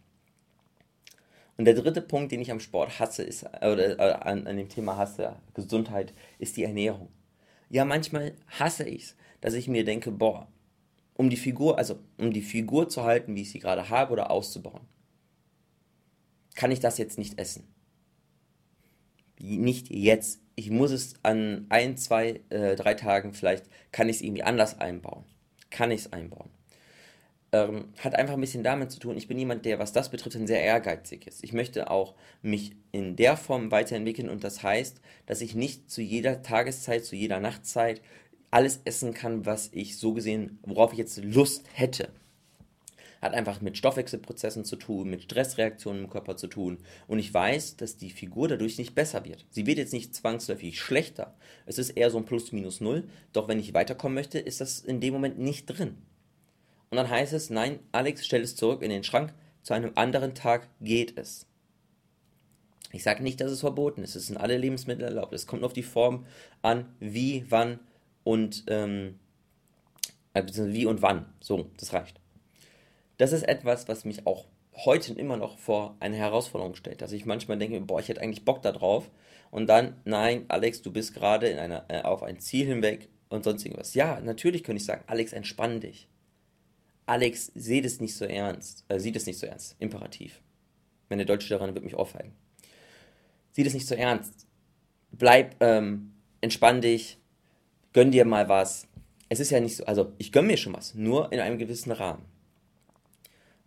Und 1.56 1.64
der 1.64 1.74
dritte 1.74 2.02
Punkt, 2.02 2.30
den 2.30 2.42
ich 2.42 2.52
am 2.52 2.60
Sport 2.60 3.00
hasse, 3.00 3.22
ist, 3.22 3.44
oder 3.44 3.98
äh, 3.98 4.12
an, 4.12 4.46
an 4.46 4.56
dem 4.58 4.68
Thema 4.68 4.96
hasse, 4.96 5.36
Gesundheit, 5.54 6.12
ist 6.38 6.56
die 6.56 6.64
Ernährung. 6.64 7.08
Ja, 7.70 7.84
manchmal 7.84 8.34
hasse 8.58 8.84
ich 8.84 9.02
es, 9.02 9.16
dass 9.40 9.54
ich 9.54 9.66
mir 9.66 9.84
denke, 9.84 10.10
boah, 10.10 10.46
um 11.14 11.30
die 11.30 11.36
Figur, 11.36 11.78
also 11.78 11.98
um 12.18 12.32
die 12.32 12.42
Figur 12.42 12.88
zu 12.88 13.02
halten, 13.02 13.34
wie 13.34 13.42
ich 13.42 13.50
sie 13.50 13.58
gerade 13.58 13.88
habe 13.88 14.12
oder 14.12 14.30
auszubauen, 14.30 14.82
kann 16.58 16.70
ich 16.70 16.80
das 16.80 16.98
jetzt 16.98 17.18
nicht 17.18 17.38
essen. 17.38 17.64
Nicht 19.38 19.90
jetzt. 19.90 20.40
Ich 20.56 20.70
muss 20.70 20.90
es 20.90 21.14
an 21.22 21.66
ein, 21.68 21.96
zwei, 21.96 22.40
äh, 22.50 22.74
drei 22.74 22.94
Tagen 22.94 23.32
vielleicht, 23.32 23.64
kann 23.92 24.08
ich 24.08 24.16
es 24.16 24.22
irgendwie 24.22 24.42
anders 24.42 24.80
einbauen. 24.80 25.24
Kann 25.70 25.92
ich 25.92 26.00
es 26.00 26.12
einbauen 26.12 26.50
ähm, 27.52 27.88
hat 27.98 28.14
einfach 28.14 28.34
ein 28.34 28.40
bisschen 28.40 28.62
damit 28.62 28.90
zu 28.90 28.98
tun, 28.98 29.16
ich 29.16 29.28
bin 29.28 29.38
jemand, 29.38 29.64
der, 29.64 29.78
was 29.78 29.92
das 29.92 30.10
betrifft, 30.10 30.36
ein 30.36 30.46
sehr 30.46 30.62
ehrgeizig 30.62 31.26
ist. 31.26 31.42
Ich 31.42 31.52
möchte 31.52 31.90
auch 31.90 32.14
mich 32.42 32.72
in 32.92 33.16
der 33.16 33.36
Form 33.36 33.70
weiterentwickeln 33.70 34.28
und 34.28 34.44
das 34.44 34.62
heißt, 34.62 35.00
dass 35.26 35.40
ich 35.40 35.54
nicht 35.54 35.90
zu 35.90 36.02
jeder 36.02 36.42
Tageszeit, 36.42 37.04
zu 37.04 37.16
jeder 37.16 37.40
Nachtzeit 37.40 38.02
alles 38.50 38.80
essen 38.84 39.14
kann, 39.14 39.46
was 39.46 39.70
ich 39.72 39.98
so 39.98 40.12
gesehen, 40.12 40.58
worauf 40.62 40.92
ich 40.92 40.98
jetzt 40.98 41.22
Lust 41.22 41.64
hätte. 41.72 42.10
Hat 43.20 43.34
einfach 43.34 43.60
mit 43.60 43.76
Stoffwechselprozessen 43.76 44.64
zu 44.64 44.76
tun, 44.76 45.10
mit 45.10 45.22
Stressreaktionen 45.22 46.04
im 46.04 46.10
Körper 46.10 46.36
zu 46.36 46.46
tun. 46.46 46.78
Und 47.06 47.18
ich 47.18 47.32
weiß, 47.32 47.76
dass 47.76 47.96
die 47.96 48.10
Figur 48.10 48.48
dadurch 48.48 48.78
nicht 48.78 48.94
besser 48.94 49.24
wird. 49.24 49.44
Sie 49.50 49.66
wird 49.66 49.78
jetzt 49.78 49.92
nicht 49.92 50.14
zwangsläufig 50.14 50.80
schlechter. 50.80 51.34
Es 51.66 51.78
ist 51.78 51.90
eher 51.90 52.10
so 52.10 52.18
ein 52.18 52.24
Plus 52.24 52.52
minus 52.52 52.80
null. 52.80 53.08
Doch 53.32 53.48
wenn 53.48 53.58
ich 53.58 53.74
weiterkommen 53.74 54.14
möchte, 54.14 54.38
ist 54.38 54.60
das 54.60 54.80
in 54.80 55.00
dem 55.00 55.14
Moment 55.14 55.38
nicht 55.38 55.66
drin. 55.66 55.98
Und 56.90 56.96
dann 56.96 57.10
heißt 57.10 57.32
es, 57.32 57.50
nein, 57.50 57.80
Alex, 57.92 58.24
stell 58.24 58.42
es 58.42 58.56
zurück 58.56 58.82
in 58.82 58.90
den 58.90 59.04
Schrank, 59.04 59.34
zu 59.62 59.74
einem 59.74 59.92
anderen 59.96 60.34
Tag 60.34 60.68
geht 60.80 61.18
es. 61.18 61.46
Ich 62.92 63.02
sage 63.02 63.22
nicht, 63.22 63.40
dass 63.40 63.50
es 63.50 63.60
verboten 63.60 64.02
ist, 64.02 64.14
es 64.16 64.28
sind 64.28 64.38
alle 64.38 64.56
Lebensmittel 64.56 65.04
erlaubt. 65.04 65.34
Es 65.34 65.46
kommt 65.46 65.62
auf 65.62 65.74
die 65.74 65.82
Form 65.82 66.24
an, 66.62 66.86
wie, 67.00 67.44
wann 67.50 67.80
und 68.24 68.64
ähm, 68.68 69.18
äh, 70.32 70.42
wie 70.46 70.86
und 70.86 71.02
wann. 71.02 71.26
So, 71.40 71.70
das 71.76 71.92
reicht. 71.92 72.18
Das 73.18 73.32
ist 73.32 73.42
etwas, 73.42 73.88
was 73.88 74.04
mich 74.04 74.26
auch 74.26 74.46
heute 74.84 75.12
immer 75.12 75.36
noch 75.36 75.58
vor 75.58 75.96
eine 76.00 76.16
Herausforderung 76.16 76.76
stellt, 76.76 77.02
dass 77.02 77.12
ich 77.12 77.26
manchmal 77.26 77.58
denke, 77.58 77.80
boah, 77.80 78.00
ich 78.00 78.08
hätte 78.08 78.20
eigentlich 78.20 78.44
Bock 78.44 78.62
da 78.62 78.72
drauf 78.72 79.10
und 79.50 79.66
dann, 79.66 79.96
nein, 80.04 80.44
Alex, 80.48 80.82
du 80.82 80.92
bist 80.92 81.14
gerade 81.14 81.48
in 81.48 81.58
einer, 81.58 81.84
äh, 81.88 82.02
auf 82.02 82.22
ein 82.22 82.38
Ziel 82.38 82.66
hinweg 82.66 83.08
und 83.28 83.42
sonst 83.44 83.64
irgendwas. 83.64 83.94
Ja, 83.94 84.20
natürlich 84.20 84.62
könnte 84.62 84.80
ich 84.80 84.86
sagen, 84.86 85.02
Alex, 85.08 85.32
entspann 85.32 85.80
dich. 85.80 86.08
Alex 87.06 87.50
seht 87.54 87.86
es 87.86 88.00
nicht 88.00 88.14
so 88.14 88.24
ernst, 88.24 88.84
äh, 88.88 89.00
sieht 89.00 89.16
es 89.16 89.26
nicht 89.26 89.38
so 89.38 89.46
ernst, 89.46 89.74
imperativ. 89.80 90.40
Meine 91.08 91.26
deutsche 91.26 91.52
Lehrerin 91.52 91.74
wird 91.74 91.84
mich 91.84 91.94
aufhalten. 91.94 92.32
Sieht 93.50 93.66
es 93.66 93.74
nicht 93.74 93.88
so 93.88 93.96
ernst. 93.96 94.46
Bleib, 95.10 95.56
ähm, 95.60 96.12
entspann 96.40 96.82
dich, 96.82 97.18
gönn 97.92 98.12
dir 98.12 98.26
mal 98.26 98.48
was. 98.48 98.86
Es 99.28 99.40
ist 99.40 99.50
ja 99.50 99.58
nicht 99.58 99.76
so, 99.76 99.86
also 99.86 100.12
ich 100.18 100.30
gönn 100.30 100.46
mir 100.46 100.56
schon 100.56 100.74
was, 100.74 100.94
nur 100.94 101.32
in 101.32 101.40
einem 101.40 101.58
gewissen 101.58 101.90
Rahmen. 101.90 102.24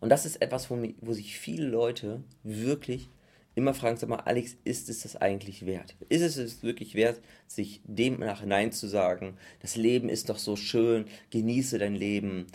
Und 0.02 0.10
das 0.10 0.26
ist 0.26 0.42
etwas, 0.42 0.70
wo, 0.70 0.84
wo 1.00 1.14
sich 1.14 1.38
viele 1.38 1.68
Leute 1.68 2.24
wirklich 2.44 3.08
immer 3.56 3.74
fragen, 3.74 3.98
sag 3.98 4.10
mal, 4.10 4.18
Alex, 4.18 4.58
ist 4.64 4.90
es 4.90 5.04
das 5.04 5.16
eigentlich 5.16 5.66
wert? 5.66 5.96
Ist 6.10 6.22
es 6.22 6.38
es 6.38 6.64
wirklich 6.64 6.96
wert, 6.96 7.22
sich 7.48 7.82
dem 7.86 8.20
nach 8.20 8.44
Nein 8.44 8.72
zu 8.72 8.88
sagen? 8.88 9.38
Das 9.62 9.76
Leben 9.76 10.10
ist 10.10 10.30
doch 10.30 10.40
so 10.40 10.56
schön, 10.56 11.06
genieße 11.30 11.78
dein 11.78 11.96
Leben, 11.96 12.48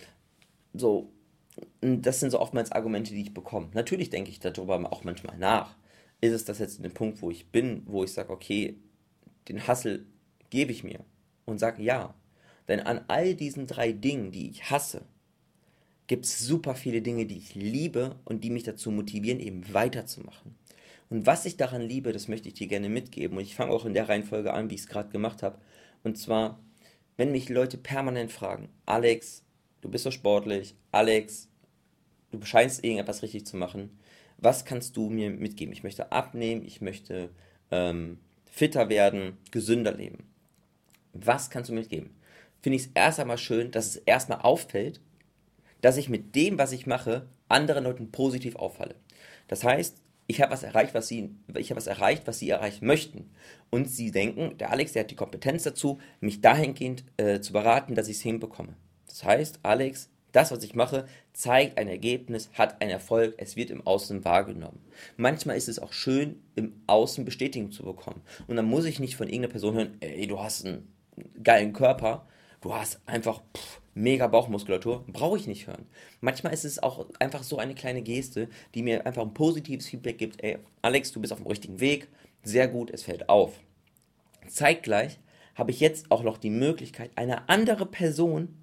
so, 0.75 1.13
das 1.81 2.21
sind 2.21 2.31
so 2.31 2.41
oftmals 2.41 2.73
Argumente, 2.73 3.15
die 3.15 3.23
ich 3.23 3.35
bekomme. 3.35 3.69
Natürlich 3.75 4.11
denke 4.11 4.31
ich 4.31 4.41
darüber 4.41 4.93
auch 4.93 5.05
manchmal 5.05 5.39
nach. 5.39 5.77
Ist 6.21 6.33
es 6.33 6.45
das 6.45 6.59
jetzt 6.59 6.79
in 6.79 6.83
dem 6.83 6.95
Punkt, 6.95 7.23
wo 7.23 7.31
ich 7.31 7.47
bin, 7.53 7.83
wo 7.87 8.05
ich 8.05 8.13
sage, 8.13 8.31
okay, 8.33 8.77
den 9.49 9.67
Hassel 9.67 10.07
gebe 10.51 10.73
ich 10.73 10.83
mir 10.83 11.01
und 11.45 11.59
sage 11.59 11.83
ja. 11.83 12.15
Denn 12.69 12.81
an 12.81 13.05
all 13.07 13.35
diesen 13.35 13.67
drei 13.67 13.93
Dingen, 13.93 14.33
die 14.33 14.51
ich 14.51 14.71
hasse, 14.71 15.07
gibt 16.07 16.25
es 16.25 16.39
super 16.41 16.75
viele 16.75 17.03
Dinge, 17.03 17.27
die 17.27 17.39
ich 17.39 17.55
liebe 17.55 18.17
und 18.25 18.45
die 18.45 18.51
mich 18.51 18.63
dazu 18.63 18.91
motivieren, 18.91 19.41
eben 19.41 19.73
weiterzumachen. 19.73 20.55
Und 21.09 21.27
was 21.27 21.45
ich 21.47 21.57
daran 21.57 21.83
liebe, 21.83 22.13
das 22.13 22.29
möchte 22.29 22.49
ich 22.49 22.55
dir 22.55 22.67
gerne 22.67 22.89
mitgeben. 22.89 23.37
Und 23.37 23.45
ich 23.45 23.55
fange 23.55 23.73
auch 23.73 23.85
in 23.85 23.95
der 23.95 24.09
Reihenfolge 24.09 24.53
an, 24.53 24.71
wie 24.71 24.75
ich 24.75 24.83
es 24.83 24.89
gerade 24.89 25.11
gemacht 25.11 25.43
habe. 25.43 25.59
Und 26.03 26.19
zwar, 26.19 26.61
wenn 27.17 27.33
mich 27.33 27.49
Leute 27.49 27.79
permanent 27.79 28.33
fragen, 28.33 28.69
Alex, 28.87 29.45
du 29.81 29.89
bist 29.89 30.05
so 30.05 30.11
sportlich, 30.11 30.75
Alex, 30.93 31.49
du 32.33 32.45
scheinst 32.45 32.85
irgendetwas 32.85 33.23
richtig 33.23 33.47
zu 33.47 33.57
machen. 33.57 33.99
Was 34.39 34.65
kannst 34.65 34.97
du 34.97 35.09
mir 35.09 35.31
mitgeben? 35.31 35.73
Ich 35.73 35.83
möchte 35.83 36.13
abnehmen, 36.13 36.65
ich 36.65 36.81
möchte 36.81 37.31
ähm, 37.71 38.19
fitter 38.45 38.89
werden, 38.89 39.39
gesünder 39.51 39.93
leben. 39.93 40.25
Was 41.13 41.51
kannst 41.51 41.71
du 41.71 41.75
mir 41.75 41.81
mitgeben? 41.81 42.11
Finde 42.63 42.77
ich 42.77 42.87
es 42.87 42.91
erst 42.95 43.21
einmal 43.21 43.39
schön, 43.39 43.71
dass 43.71 43.87
es 43.87 43.97
erstmal 43.97 44.41
auffällt, 44.41 45.01
dass 45.81 45.97
ich 45.97 46.09
mit 46.09 46.35
dem, 46.35 46.59
was 46.59 46.73
ich 46.73 46.87
mache, 46.87 47.27
anderen 47.49 47.85
Leuten 47.85 48.11
positiv 48.11 48.57
auffalle. 48.57 48.95
Das 49.49 49.65
heißt, 49.65 49.97
ich 50.27 50.41
habe 50.41 50.53
was 50.53 50.63
erreicht, 50.63 50.95
was 50.95 51.09
sie, 51.09 51.31
ich 51.57 51.71
habe 51.71 51.77
was 51.77 51.87
erreicht, 51.87 52.27
was 52.27 52.39
sie 52.39 52.51
erreichen 52.51 52.87
möchten. 52.87 53.31
Und 53.71 53.89
sie 53.89 54.11
denken, 54.11 54.59
der 54.59 54.73
Alex, 54.73 54.93
der 54.93 55.05
hat 55.05 55.11
die 55.11 55.17
Kompetenz 55.17 55.63
dazu, 55.63 55.99
mich 56.21 56.41
dahingehend 56.41 57.05
äh, 57.17 57.41
zu 57.41 57.53
beraten, 57.53 57.95
dass 57.95 58.09
ich 58.09 58.17
es 58.17 58.23
hinbekomme. 58.23 58.75
Das 59.09 59.25
heißt, 59.25 59.61
Alex, 59.63 60.11
das, 60.33 60.51
was 60.51 60.65
ich 60.65 60.75
mache, 60.75 61.07
zeigt 61.33 61.79
ein 61.79 61.89
Ergebnis, 61.89 62.51
hat 62.53 62.83
einen 62.83 62.91
Erfolg, 62.91 63.35
es 63.39 63.57
wird 63.57 63.71
im 63.71 63.87
Außen 63.87 64.25
wahrgenommen. 64.25 64.81
Manchmal 65.17 65.57
ist 65.57 65.69
es 65.69 65.79
auch 65.79 65.93
schön, 65.93 66.43
im 66.57 66.75
Außen 66.87 67.25
Bestätigung 67.25 67.71
zu 67.71 67.85
bekommen. 67.85 68.21
Und 68.47 68.57
dann 68.57 68.67
muss 68.67 68.85
ich 68.85 69.01
nicht 69.01 69.17
von 69.17 69.29
irgendeiner 69.29 69.53
Person 69.53 69.75
hören, 69.75 69.97
ey, 70.01 70.27
du 70.27 70.41
hast 70.41 70.67
einen 70.67 70.93
geilen 71.43 71.73
Körper, 71.73 72.27
du 72.61 72.75
hast 72.75 73.01
einfach 73.07 73.41
pff, 73.57 73.81
mega 73.97 74.27
Bauchmuskulatur, 74.27 75.05
brauche 75.09 75.39
ich 75.39 75.47
nicht 75.47 75.67
hören. 75.67 75.87
Manchmal 76.21 76.53
ist 76.53 76.65
es 76.65 76.83
auch 76.83 77.07
einfach 77.19 77.43
so 77.43 77.59
eine 77.59 77.75
kleine 77.75 78.03
Geste, 78.03 78.49
die 78.75 78.83
mir 78.83 79.07
einfach 79.07 79.23
ein 79.23 79.35
positives 79.35 79.89
Feedback 79.89 80.19
gibt, 80.19 80.45
ey, 80.45 80.59
Alex, 80.83 81.13
du 81.13 81.21
bist 81.21 81.33
auf 81.33 81.41
dem 81.41 81.49
richtigen 81.49 81.81
Weg, 81.81 82.09
sehr 82.43 82.69
gut, 82.69 82.91
es 82.91 83.03
fällt 83.03 83.29
auf. 83.29 83.59
Zeitgleich 84.47 85.19
habe 85.55 85.71
ich 85.71 85.81
jetzt 85.81 86.11
auch 86.11 86.23
noch 86.23 86.37
die 86.37 86.51
Möglichkeit, 86.51 87.11
eine 87.17 87.49
andere 87.49 87.87
Person 87.87 88.55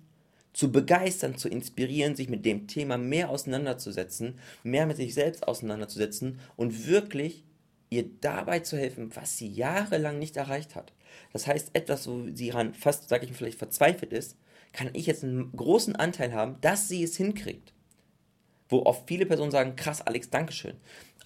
zu 0.53 0.71
begeistern, 0.71 1.35
zu 1.35 1.49
inspirieren, 1.49 2.15
sich 2.15 2.29
mit 2.29 2.45
dem 2.45 2.67
Thema 2.67 2.99
mehr 2.99 3.29
auseinanderzusetzen, 3.29 4.37
mehr 4.61 4.85
mit 4.85 4.97
sich 4.97 5.15
selbst 5.15 5.47
auseinanderzusetzen 5.47 6.39
und 6.55 6.87
wirklich 6.87 7.43
ihr 7.89 8.05
dabei 8.21 8.59
zu 8.59 8.77
helfen, 8.77 9.09
was 9.15 9.37
sie 9.37 9.47
jahrelang 9.47 10.19
nicht 10.19 10.37
erreicht 10.37 10.75
hat. 10.75 10.93
Das 11.31 11.47
heißt, 11.47 11.71
etwas, 11.73 12.07
wo 12.07 12.27
sie 12.33 12.51
ran 12.51 12.75
fast, 12.75 13.09
sage 13.09 13.25
ich 13.25 13.31
mal, 13.31 13.37
vielleicht 13.37 13.57
verzweifelt 13.57 14.13
ist, 14.13 14.37
kann 14.73 14.89
ich 14.93 15.05
jetzt 15.05 15.23
einen 15.23 15.51
großen 15.55 15.95
Anteil 15.95 16.33
haben, 16.33 16.57
dass 16.61 16.89
sie 16.89 17.03
es 17.03 17.15
hinkriegt. 17.15 17.73
Wo 18.69 18.83
oft 18.83 19.07
viele 19.07 19.25
Personen 19.25 19.51
sagen, 19.51 19.75
krass, 19.75 20.01
Alex, 20.01 20.29
Dankeschön. 20.29 20.75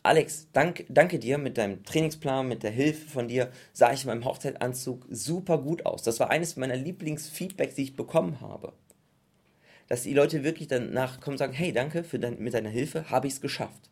Alex, 0.04 0.48
dank, 0.54 0.86
danke 0.90 1.20
dir 1.20 1.38
mit 1.38 1.58
deinem 1.58 1.84
Trainingsplan, 1.84 2.48
mit 2.48 2.64
der 2.64 2.72
Hilfe 2.72 3.10
von 3.10 3.28
dir, 3.28 3.52
sah 3.74 3.92
ich 3.92 4.04
in 4.04 4.08
meinem 4.08 4.26
Hochzeitanzug 4.26 5.06
super 5.10 5.58
gut 5.58 5.86
aus. 5.86 6.04
Das 6.04 6.20
war 6.20 6.30
eines 6.30 6.56
meiner 6.56 6.76
Lieblingsfeedbacks, 6.76 7.76
die 7.76 7.84
ich 7.84 7.96
bekommen 7.96 8.40
habe 8.40 8.74
dass 9.88 10.04
die 10.04 10.14
Leute 10.14 10.44
wirklich 10.44 10.68
danach 10.68 11.20
kommen 11.20 11.36
und 11.36 11.40
sagen, 11.40 11.54
hey, 11.54 11.72
danke 11.72 12.04
für 12.04 12.20
dein, 12.20 12.40
mit 12.40 12.54
deiner 12.54 12.70
Hilfe, 12.70 13.10
habe 13.10 13.28
ich 13.28 13.34
es 13.34 13.42
geschafft. 13.42 13.90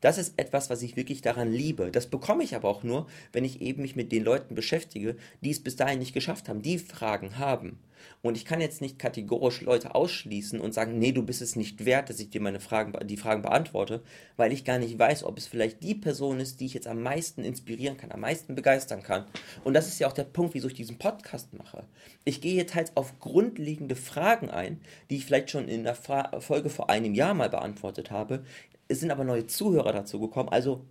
Das 0.00 0.18
ist 0.18 0.34
etwas, 0.36 0.70
was 0.70 0.82
ich 0.82 0.96
wirklich 0.96 1.22
daran 1.22 1.52
liebe. 1.52 1.90
Das 1.90 2.06
bekomme 2.06 2.44
ich 2.44 2.54
aber 2.54 2.68
auch 2.68 2.82
nur, 2.82 3.06
wenn 3.32 3.44
ich 3.44 3.60
eben 3.60 3.82
mich 3.82 3.96
mit 3.96 4.12
den 4.12 4.24
Leuten 4.24 4.54
beschäftige, 4.54 5.16
die 5.40 5.50
es 5.50 5.62
bis 5.62 5.76
dahin 5.76 5.98
nicht 5.98 6.14
geschafft 6.14 6.48
haben, 6.48 6.62
die 6.62 6.78
Fragen 6.78 7.38
haben. 7.38 7.78
Und 8.22 8.36
ich 8.36 8.44
kann 8.44 8.60
jetzt 8.60 8.80
nicht 8.80 8.98
kategorisch 8.98 9.62
Leute 9.62 9.94
ausschließen 9.94 10.60
und 10.60 10.74
sagen, 10.74 10.98
nee, 10.98 11.12
du 11.12 11.22
bist 11.22 11.40
es 11.42 11.56
nicht 11.56 11.84
wert, 11.84 12.10
dass 12.10 12.20
ich 12.20 12.30
dir 12.30 12.40
meine 12.40 12.60
Fragen, 12.60 12.94
die 13.06 13.16
Fragen 13.16 13.42
beantworte, 13.42 14.02
weil 14.36 14.52
ich 14.52 14.64
gar 14.64 14.78
nicht 14.78 14.98
weiß, 14.98 15.24
ob 15.24 15.38
es 15.38 15.46
vielleicht 15.46 15.82
die 15.82 15.94
Person 15.94 16.40
ist, 16.40 16.60
die 16.60 16.66
ich 16.66 16.74
jetzt 16.74 16.86
am 16.86 17.02
meisten 17.02 17.44
inspirieren 17.44 17.96
kann, 17.96 18.12
am 18.12 18.20
meisten 18.20 18.54
begeistern 18.54 19.02
kann. 19.02 19.24
Und 19.64 19.74
das 19.74 19.88
ist 19.88 19.98
ja 20.00 20.08
auch 20.08 20.12
der 20.12 20.24
Punkt, 20.24 20.54
wieso 20.54 20.68
ich 20.68 20.74
diesen 20.74 20.98
Podcast 20.98 21.54
mache. 21.54 21.84
Ich 22.24 22.40
gehe 22.40 22.54
jetzt 22.54 22.74
halt 22.74 22.92
auf 22.94 23.18
grundlegende 23.20 23.96
Fragen 23.96 24.50
ein, 24.50 24.80
die 25.08 25.16
ich 25.16 25.24
vielleicht 25.24 25.50
schon 25.50 25.68
in 25.68 25.84
der 25.84 25.94
Folge 25.94 26.70
vor 26.70 26.90
einem 26.90 27.14
Jahr 27.14 27.34
mal 27.34 27.50
beantwortet 27.50 28.10
habe. 28.10 28.44
Es 28.90 28.98
sind 28.98 29.12
aber 29.12 29.22
neue 29.22 29.46
Zuhörer 29.46 29.92
dazu 29.92 30.18
gekommen, 30.18 30.48
also 30.48 30.84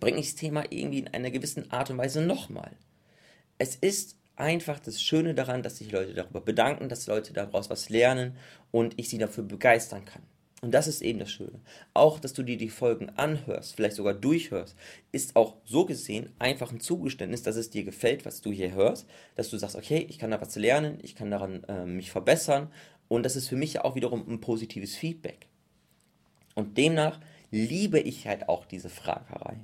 bringe 0.00 0.18
ich 0.18 0.28
das 0.28 0.36
Thema 0.36 0.64
irgendwie 0.70 1.00
in 1.00 1.08
einer 1.08 1.30
gewissen 1.30 1.70
Art 1.70 1.90
und 1.90 1.98
Weise 1.98 2.22
nochmal. 2.22 2.70
Es 3.58 3.76
ist 3.76 4.16
einfach 4.36 4.80
das 4.80 5.02
Schöne 5.02 5.34
daran, 5.34 5.62
dass 5.62 5.76
sich 5.76 5.92
Leute 5.92 6.14
darüber 6.14 6.40
bedanken, 6.40 6.88
dass 6.88 7.06
Leute 7.06 7.34
daraus 7.34 7.68
was 7.68 7.90
lernen 7.90 8.38
und 8.70 8.98
ich 8.98 9.10
sie 9.10 9.18
dafür 9.18 9.44
begeistern 9.44 10.06
kann. 10.06 10.22
Und 10.62 10.72
das 10.72 10.88
ist 10.88 11.02
eben 11.02 11.18
das 11.18 11.30
Schöne. 11.30 11.60
Auch, 11.92 12.18
dass 12.18 12.32
du 12.32 12.42
dir 12.42 12.56
die 12.56 12.70
Folgen 12.70 13.10
anhörst, 13.10 13.76
vielleicht 13.76 13.96
sogar 13.96 14.14
durchhörst, 14.14 14.74
ist 15.12 15.36
auch 15.36 15.56
so 15.66 15.84
gesehen 15.84 16.32
einfach 16.38 16.72
ein 16.72 16.80
Zugeständnis, 16.80 17.42
dass 17.42 17.56
es 17.56 17.68
dir 17.68 17.84
gefällt, 17.84 18.24
was 18.24 18.40
du 18.40 18.52
hier 18.52 18.72
hörst, 18.72 19.06
dass 19.34 19.50
du 19.50 19.58
sagst, 19.58 19.76
okay, 19.76 20.06
ich 20.08 20.18
kann 20.18 20.30
da 20.30 20.40
was 20.40 20.56
lernen, 20.56 20.98
ich 21.02 21.14
kann 21.14 21.30
daran 21.30 21.62
äh, 21.64 21.84
mich 21.84 22.10
verbessern 22.10 22.72
und 23.06 23.24
das 23.24 23.36
ist 23.36 23.48
für 23.48 23.56
mich 23.56 23.74
ja 23.74 23.84
auch 23.84 23.96
wiederum 23.96 24.26
ein 24.26 24.40
positives 24.40 24.96
Feedback. 24.96 25.48
Und 26.58 26.76
demnach 26.76 27.20
liebe 27.52 28.00
ich 28.00 28.26
halt 28.26 28.48
auch 28.48 28.64
diese 28.64 28.88
Fragerei. 28.88 29.58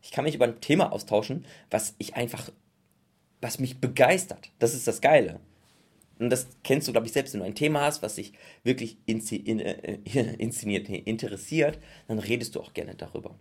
Ich 0.00 0.12
kann 0.12 0.22
mich 0.22 0.36
über 0.36 0.44
ein 0.44 0.60
Thema 0.60 0.92
austauschen, 0.92 1.44
was 1.68 1.96
ich 1.98 2.14
einfach, 2.14 2.48
was 3.40 3.58
mich 3.58 3.80
begeistert. 3.80 4.50
Das 4.60 4.72
ist 4.72 4.86
das 4.86 5.00
Geile. 5.00 5.40
Und 6.20 6.30
das 6.30 6.46
kennst 6.62 6.86
du, 6.86 6.92
glaube 6.92 7.08
ich, 7.08 7.12
selbst, 7.12 7.34
wenn 7.34 7.40
du 7.40 7.46
ein 7.46 7.56
Thema 7.56 7.80
hast, 7.80 8.02
was 8.02 8.14
dich 8.14 8.34
wirklich 8.62 8.98
äh, 9.08 9.12
inszeniert, 10.38 10.88
interessiert, 10.88 11.80
dann 12.06 12.20
redest 12.20 12.54
du 12.54 12.60
auch 12.60 12.72
gerne 12.72 12.94
darüber. 12.94 13.34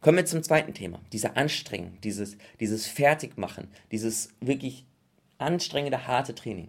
Kommen 0.00 0.18
wir 0.18 0.24
zum 0.24 0.44
zweiten 0.44 0.72
Thema. 0.72 1.00
Dieser 1.12 1.36
Anstrengung, 1.36 2.00
dieses, 2.02 2.36
dieses 2.60 2.86
Fertigmachen, 2.86 3.66
dieses 3.90 4.28
wirklich 4.40 4.84
anstrengende, 5.38 6.06
harte 6.06 6.36
Training. 6.36 6.68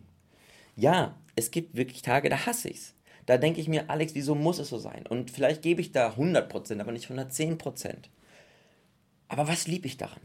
Ja, 0.75 1.15
es 1.35 1.51
gibt 1.51 1.77
wirklich 1.77 2.01
Tage, 2.01 2.29
da 2.29 2.47
hasse 2.47 2.69
ich 2.69 2.77
es. 2.77 2.95
Da 3.29 3.37
denke 3.37 3.61
ich 3.61 3.67
mir, 3.67 3.91
Alex, 3.91 4.15
wieso 4.15 4.33
muss 4.33 4.57
es 4.57 4.69
so 4.69 4.79
sein? 4.79 5.05
Und 5.07 5.29
vielleicht 5.29 5.61
gebe 5.61 5.81
ich 5.81 5.91
da 5.91 6.13
100%, 6.13 6.81
aber 6.81 6.91
nicht 6.91 7.11
110%. 7.11 7.93
Aber 9.27 9.47
was 9.47 9.67
liebe 9.67 9.85
ich 9.85 9.97
daran? 9.97 10.21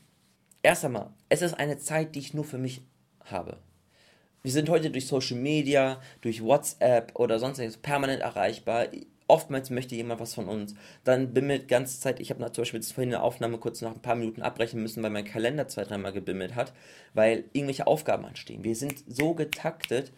Erst 0.63 0.87
einmal, 0.87 1.11
es 1.29 1.43
ist 1.43 1.53
eine 1.53 1.77
Zeit, 1.77 2.15
die 2.15 2.21
ich 2.21 2.33
nur 2.33 2.45
für 2.45 2.57
mich 2.57 2.81
habe. 3.27 3.59
Wir 4.43 4.53
sind 4.53 4.71
heute 4.71 4.91
durch 4.91 5.07
Social 5.07 5.37
Media, 5.37 6.01
durch 6.23 6.43
WhatsApp 6.43 7.13
oder 7.15 7.39
sonstiges 7.39 7.77
permanent 7.77 8.23
erreichbar. 8.23 8.87
Oftmals 9.27 9.69
möchte 9.69 9.95
jemand 9.95 10.23
was 10.23 10.33
von 10.33 10.49
uns. 10.49 10.75
Dann 11.05 11.35
bimmelt 11.35 11.69
ganze 11.69 12.01
Zeit, 12.01 12.21
ich 12.21 12.31
habe 12.31 12.51
zum 12.53 12.63
Beispiel 12.63 12.83
vorhin 12.83 13.15
eine 13.15 13.23
Aufnahme 13.23 13.59
kurz 13.59 13.83
nach 13.83 13.93
ein 13.93 14.01
paar 14.01 14.15
Minuten 14.15 14.41
abbrechen 14.41 14.81
müssen, 14.81 15.03
weil 15.03 15.11
mein 15.11 15.27
Kalender 15.27 15.69
zwei, 15.69 15.85
dreimal 15.85 16.15
gebimmelt 16.15 16.55
hat, 16.55 16.73
weil 17.13 17.45
irgendwelche 17.53 17.87
Aufgaben 17.87 18.25
anstehen. 18.25 18.65
Wir 18.65 18.77
sind 18.77 19.05
so 19.07 19.35
getaktet 19.35 20.11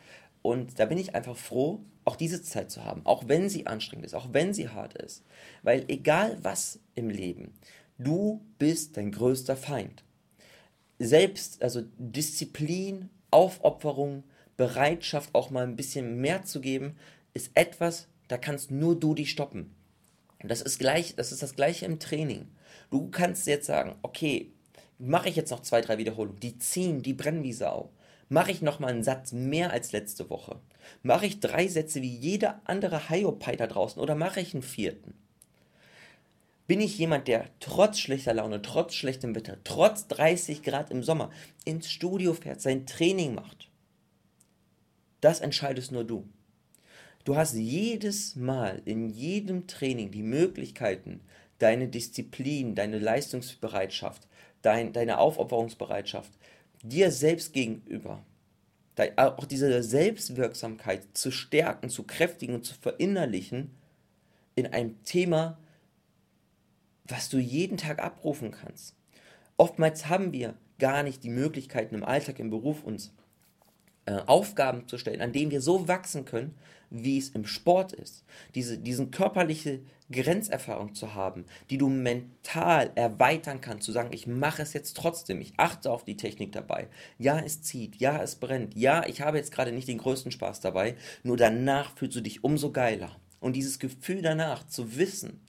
und 0.42 0.78
da 0.78 0.86
bin 0.86 0.98
ich 0.98 1.14
einfach 1.14 1.36
froh, 1.36 1.80
auch 2.04 2.16
diese 2.16 2.42
Zeit 2.42 2.70
zu 2.70 2.84
haben, 2.84 3.04
auch 3.04 3.26
wenn 3.26 3.48
sie 3.48 3.66
anstrengend 3.66 4.06
ist, 4.06 4.14
auch 4.14 4.28
wenn 4.32 4.54
sie 4.54 4.68
hart 4.68 4.94
ist. 4.94 5.24
Weil 5.62 5.84
egal 5.88 6.38
was 6.42 6.78
im 6.94 7.10
Leben, 7.10 7.52
du 7.98 8.44
bist 8.58 8.96
dein 8.96 9.10
größter 9.10 9.56
Feind. 9.56 10.04
Selbst, 10.98 11.62
also 11.62 11.82
Disziplin 11.98 13.10
Aufopferung, 13.30 14.24
Bereitschaft, 14.56 15.34
auch 15.34 15.50
mal 15.50 15.64
ein 15.64 15.76
bisschen 15.76 16.20
mehr 16.20 16.44
zu 16.44 16.60
geben, 16.60 16.96
ist 17.34 17.50
etwas, 17.54 18.08
da 18.28 18.38
kannst 18.38 18.70
nur 18.70 18.98
du 18.98 19.14
dich 19.14 19.30
stoppen. 19.30 19.74
das 20.42 20.62
ist 20.62 20.78
gleich, 20.78 21.16
das 21.16 21.32
ist 21.32 21.42
das 21.42 21.54
gleiche 21.54 21.86
im 21.86 21.98
Training. 21.98 22.48
Du 22.90 23.10
kannst 23.10 23.46
jetzt 23.46 23.66
sagen, 23.66 23.96
okay, 24.02 24.52
mache 24.98 25.28
ich 25.28 25.36
jetzt 25.36 25.50
noch 25.50 25.60
zwei, 25.60 25.80
drei 25.80 25.98
Wiederholungen, 25.98 26.40
die 26.40 26.58
ziehen, 26.58 27.02
die 27.02 27.12
brennen 27.12 27.42
wie 27.42 27.52
Sau. 27.52 27.90
Mache 28.28 28.50
ich 28.50 28.60
noch 28.60 28.80
mal 28.80 28.88
einen 28.88 29.04
Satz 29.04 29.32
mehr 29.32 29.70
als 29.70 29.92
letzte 29.92 30.28
Woche? 30.30 30.58
Mache 31.02 31.26
ich 31.26 31.38
drei 31.38 31.68
Sätze 31.68 32.02
wie 32.02 32.14
jeder 32.14 32.60
andere 32.64 33.08
Hyopai 33.08 33.54
da 33.56 33.66
draußen 33.66 34.02
oder 34.02 34.14
mache 34.16 34.40
ich 34.40 34.54
einen 34.54 34.62
vierten? 34.62 35.14
Bin 36.66 36.80
ich 36.80 36.98
jemand, 36.98 37.28
der 37.28 37.48
trotz 37.60 38.00
schlechter 38.00 38.34
Laune, 38.34 38.60
trotz 38.60 38.94
schlechtem 38.94 39.36
Wetter, 39.36 39.58
trotz 39.62 40.08
30 40.08 40.64
Grad 40.64 40.90
im 40.90 41.04
Sommer 41.04 41.30
ins 41.64 41.90
Studio 41.90 42.34
fährt, 42.34 42.60
sein 42.60 42.86
Training 42.86 43.36
macht? 43.36 43.70
Das 45.20 45.40
entscheidest 45.40 45.92
nur 45.92 46.04
du. 46.04 46.28
Du 47.24 47.36
hast 47.36 47.54
jedes 47.54 48.34
Mal 48.34 48.82
in 48.84 49.08
jedem 49.10 49.68
Training 49.68 50.10
die 50.10 50.22
Möglichkeiten, 50.22 51.20
deine 51.58 51.86
Disziplin, 51.86 52.74
deine 52.74 52.98
Leistungsbereitschaft, 52.98 54.26
dein, 54.62 54.92
deine 54.92 55.18
Aufopferungsbereitschaft 55.18 56.32
dir 56.88 57.10
selbst 57.10 57.52
gegenüber, 57.52 58.24
auch 59.16 59.44
diese 59.44 59.82
Selbstwirksamkeit 59.82 61.02
zu 61.12 61.30
stärken, 61.30 61.90
zu 61.90 62.04
kräftigen 62.04 62.54
und 62.54 62.64
zu 62.64 62.74
verinnerlichen 62.74 63.70
in 64.54 64.66
einem 64.66 65.02
Thema, 65.04 65.58
was 67.04 67.28
du 67.28 67.38
jeden 67.38 67.76
Tag 67.76 68.02
abrufen 68.02 68.50
kannst. 68.50 68.94
Oftmals 69.58 70.08
haben 70.08 70.32
wir 70.32 70.54
gar 70.78 71.02
nicht 71.02 71.24
die 71.24 71.30
Möglichkeiten 71.30 71.94
im 71.94 72.04
Alltag, 72.04 72.38
im 72.38 72.50
Beruf 72.50 72.84
uns 72.84 73.12
äh, 74.06 74.20
Aufgaben 74.26 74.88
zu 74.88 74.98
stellen, 74.98 75.20
an 75.20 75.32
denen 75.32 75.50
wir 75.50 75.60
so 75.60 75.88
wachsen 75.88 76.24
können, 76.24 76.54
wie 76.90 77.18
es 77.18 77.30
im 77.30 77.44
Sport 77.46 77.92
ist. 77.92 78.24
Diese 78.54 78.78
diesen 78.78 79.10
körperliche 79.10 79.80
Grenzerfahrung 80.10 80.94
zu 80.94 81.14
haben, 81.14 81.44
die 81.68 81.78
du 81.78 81.88
mental 81.88 82.92
erweitern 82.94 83.60
kannst, 83.60 83.84
zu 83.84 83.92
sagen, 83.92 84.10
ich 84.12 84.26
mache 84.26 84.62
es 84.62 84.72
jetzt 84.72 84.96
trotzdem, 84.96 85.40
ich 85.40 85.54
achte 85.56 85.90
auf 85.90 86.04
die 86.04 86.16
Technik 86.16 86.52
dabei. 86.52 86.88
Ja, 87.18 87.40
es 87.40 87.62
zieht, 87.62 87.96
ja, 87.96 88.22
es 88.22 88.36
brennt, 88.36 88.76
ja, 88.76 89.04
ich 89.06 89.20
habe 89.20 89.38
jetzt 89.38 89.50
gerade 89.52 89.72
nicht 89.72 89.88
den 89.88 89.98
größten 89.98 90.30
Spaß 90.30 90.60
dabei, 90.60 90.94
nur 91.24 91.36
danach 91.36 91.96
fühlst 91.96 92.16
du 92.16 92.20
dich 92.20 92.44
umso 92.44 92.70
geiler. 92.70 93.16
Und 93.40 93.54
dieses 93.54 93.78
Gefühl 93.78 94.22
danach 94.22 94.66
zu 94.66 94.96
wissen, 94.96 95.40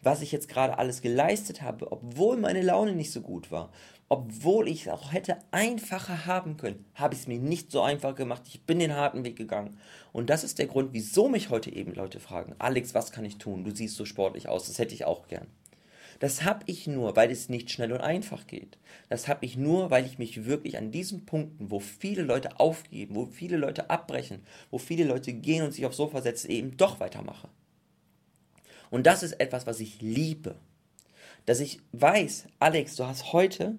was 0.00 0.22
ich 0.22 0.32
jetzt 0.32 0.48
gerade 0.48 0.78
alles 0.78 1.02
geleistet 1.02 1.62
habe, 1.62 1.90
obwohl 1.90 2.36
meine 2.36 2.62
Laune 2.62 2.94
nicht 2.94 3.10
so 3.10 3.20
gut 3.20 3.50
war, 3.50 3.72
obwohl 4.08 4.68
ich 4.68 4.82
es 4.82 4.88
auch 4.88 5.12
hätte 5.12 5.38
einfacher 5.50 6.26
haben 6.26 6.56
können, 6.56 6.84
habe 6.94 7.14
ich 7.14 7.20
es 7.20 7.26
mir 7.26 7.38
nicht 7.38 7.70
so 7.70 7.82
einfach 7.82 8.14
gemacht. 8.14 8.42
Ich 8.46 8.62
bin 8.62 8.78
den 8.78 8.94
harten 8.94 9.24
Weg 9.24 9.36
gegangen. 9.36 9.78
Und 10.12 10.30
das 10.30 10.44
ist 10.44 10.58
der 10.58 10.66
Grund, 10.66 10.90
wieso 10.92 11.28
mich 11.28 11.50
heute 11.50 11.72
eben 11.72 11.94
Leute 11.94 12.20
fragen, 12.20 12.54
Alex, 12.58 12.94
was 12.94 13.12
kann 13.12 13.24
ich 13.24 13.38
tun? 13.38 13.64
Du 13.64 13.74
siehst 13.74 13.96
so 13.96 14.04
sportlich 14.04 14.48
aus, 14.48 14.66
das 14.66 14.78
hätte 14.78 14.94
ich 14.94 15.04
auch 15.04 15.26
gern. 15.28 15.46
Das 16.20 16.44
habe 16.44 16.62
ich 16.66 16.86
nur, 16.86 17.16
weil 17.16 17.30
es 17.30 17.48
nicht 17.48 17.70
schnell 17.70 17.92
und 17.92 18.00
einfach 18.00 18.46
geht. 18.46 18.78
Das 19.08 19.26
habe 19.26 19.44
ich 19.44 19.56
nur, 19.56 19.90
weil 19.90 20.06
ich 20.06 20.18
mich 20.18 20.44
wirklich 20.44 20.78
an 20.78 20.92
diesen 20.92 21.26
Punkten, 21.26 21.70
wo 21.70 21.80
viele 21.80 22.22
Leute 22.22 22.60
aufgeben, 22.60 23.16
wo 23.16 23.26
viele 23.26 23.56
Leute 23.56 23.90
abbrechen, 23.90 24.42
wo 24.70 24.78
viele 24.78 25.04
Leute 25.04 25.32
gehen 25.32 25.64
und 25.64 25.72
sich 25.72 25.84
aufs 25.86 25.96
Sofa 25.96 26.22
setzen, 26.22 26.50
eben 26.50 26.76
doch 26.76 27.00
weitermache. 27.00 27.48
Und 28.90 29.06
das 29.06 29.22
ist 29.22 29.40
etwas, 29.40 29.66
was 29.66 29.80
ich 29.80 30.00
liebe. 30.00 30.54
Dass 31.46 31.60
ich 31.60 31.80
weiß, 31.92 32.46
Alex, 32.60 32.96
du 32.96 33.04
hast 33.04 33.32
heute 33.32 33.78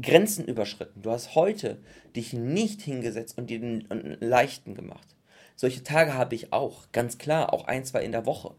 Grenzen 0.00 0.44
überschritten. 0.44 1.02
Du 1.02 1.10
hast 1.10 1.34
heute 1.34 1.78
dich 2.16 2.32
nicht 2.32 2.82
hingesetzt 2.82 3.38
und 3.38 3.48
dir 3.50 3.60
den 3.60 3.86
Leichten 4.20 4.74
gemacht. 4.74 5.14
Solche 5.56 5.84
Tage 5.84 6.14
habe 6.14 6.34
ich 6.34 6.52
auch, 6.52 6.90
ganz 6.92 7.18
klar, 7.18 7.52
auch 7.52 7.66
ein, 7.66 7.84
zwei 7.84 8.04
in 8.04 8.12
der 8.12 8.26
Woche. 8.26 8.54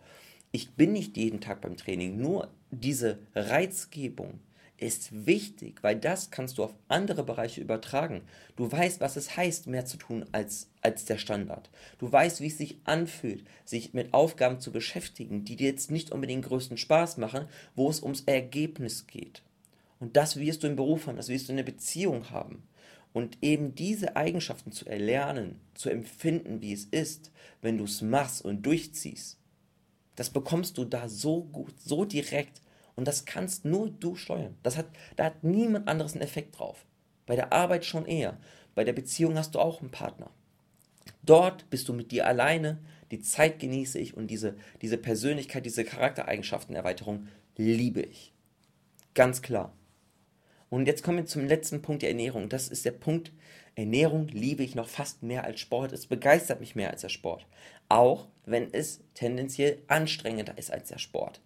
Ich 0.51 0.75
bin 0.75 0.94
nicht 0.94 1.18
jeden 1.18 1.42
Tag 1.42 1.62
beim 1.62 1.75
Training, 1.75 2.18
nur 2.18 2.50
diese 2.72 3.20
Reizgebung, 3.36 4.39
ist 4.77 5.25
wichtig, 5.25 5.84
weil 5.84 5.96
das 5.96 6.32
kannst 6.32 6.58
du 6.58 6.63
auf 6.63 6.74
andere 6.88 7.24
Bereiche 7.24 7.62
übertragen. 7.62 8.22
Du 8.56 8.70
weißt, 8.70 9.00
was 9.00 9.15
es 9.15 9.38
heißt, 9.38 9.68
mehr 9.68 9.86
zu 9.86 9.98
tun 9.98 10.25
als, 10.32 10.70
als 10.82 11.06
der 11.06 11.18
Standard. 11.18 11.70
Du 11.98 12.12
weißt, 12.12 12.42
wie 12.42 12.48
es 12.48 12.58
sich 12.58 12.80
anfühlt, 12.84 13.46
sich 13.63 13.94
mit 13.94 14.13
Aufgaben 14.13 14.60
zu 14.60 14.72
beschäftigen, 14.72 15.46
die 15.46 15.56
dir 15.56 15.70
jetzt 15.70 15.92
nicht 15.92 16.12
unbedingt 16.12 16.46
größten 16.46 16.77
Spaß 16.77 17.18
machen, 17.18 17.48
wo 17.75 17.89
es 17.89 18.01
ums 18.04 18.22
Ergebnis 18.22 19.08
geht. 19.08 19.44
Und 19.99 20.17
das 20.17 20.37
wirst 20.37 20.63
du 20.63 20.67
im 20.67 20.75
Beruf 20.75 21.07
haben, 21.07 21.17
das 21.17 21.29
wirst 21.29 21.47
du 21.47 21.53
in 21.53 21.57
der 21.57 21.63
Beziehung 21.63 22.29
haben. 22.29 22.67
Und 23.13 23.37
eben 23.41 23.75
diese 23.75 24.15
Eigenschaften 24.17 24.71
zu 24.71 24.85
erlernen, 24.85 25.61
zu 25.73 25.89
empfinden, 25.89 26.61
wie 26.61 26.73
es 26.73 26.85
ist, 26.85 27.31
wenn 27.61 27.77
du 27.77 27.85
es 27.85 28.01
machst 28.01 28.43
und 28.43 28.65
durchziehst, 28.65 29.39
das 30.15 30.29
bekommst 30.29 30.77
du 30.77 30.85
da 30.85 31.07
so 31.07 31.43
gut, 31.43 31.73
so 31.79 32.05
direkt, 32.05 32.61
und 32.95 33.07
das 33.07 33.25
kannst 33.25 33.65
nur 33.65 33.89
du 33.89 34.15
steuern. 34.15 34.55
Das 34.63 34.77
hat, 34.77 34.87
da 35.15 35.25
hat 35.25 35.43
niemand 35.43 35.87
anderes 35.87 36.13
einen 36.13 36.21
Effekt 36.21 36.57
drauf. 36.57 36.85
Bei 37.25 37.35
der 37.35 37.51
Arbeit 37.51 37.85
schon 37.85 38.05
eher. 38.05 38.37
Bei 38.73 38.83
der 38.83 38.93
Beziehung 38.93 39.37
hast 39.37 39.55
du 39.55 39.59
auch 39.59 39.81
einen 39.81 39.91
Partner. 39.91 40.29
Dort 41.23 41.69
bist 41.69 41.89
du 41.89 41.93
mit 41.93 42.11
dir 42.11 42.27
alleine, 42.27 42.79
die 43.11 43.19
Zeit 43.19 43.59
genieße 43.59 43.99
ich 43.99 44.15
und 44.15 44.27
diese, 44.27 44.55
diese 44.81 44.97
Persönlichkeit, 44.97 45.65
diese 45.65 45.83
Charaktereigenschaftenerweiterung 45.83 47.27
liebe 47.57 48.01
ich. 48.01 48.33
Ganz 49.13 49.41
klar. 49.41 49.73
Und 50.75 50.88
jetzt 50.88 51.03
kommen 51.03 51.20
wir 51.20 51.25
zum 51.25 51.48
letzten 51.48 51.82
Punkt 51.82 52.01
der 52.01 52.10
Ernährung. 52.10 52.50
Das 52.50 52.67
ist 52.67 52.84
der 52.84 52.91
Punkt, 52.91 53.32
Ernährung 53.75 54.27
liebe 54.27 54.62
ich 54.62 54.75
noch 54.75 54.89
fast 54.89 55.24
mehr 55.24 55.46
als 55.46 55.62
Sport. 55.62 55.94
Es 55.94 56.05
begeistert 56.05 56.60
mich 56.60 56.75
mehr 56.75 56.89
als 56.91 57.00
der 57.00 57.08
Sport. 57.08 57.48
Auch 57.88 58.27
wenn 58.46 58.74
es 58.74 59.00
tendenziell 59.13 59.82
anstrengender 59.88 60.58
ist 60.58 60.74
als 60.74 60.89
der 60.89 60.98
Sport. 60.98 61.39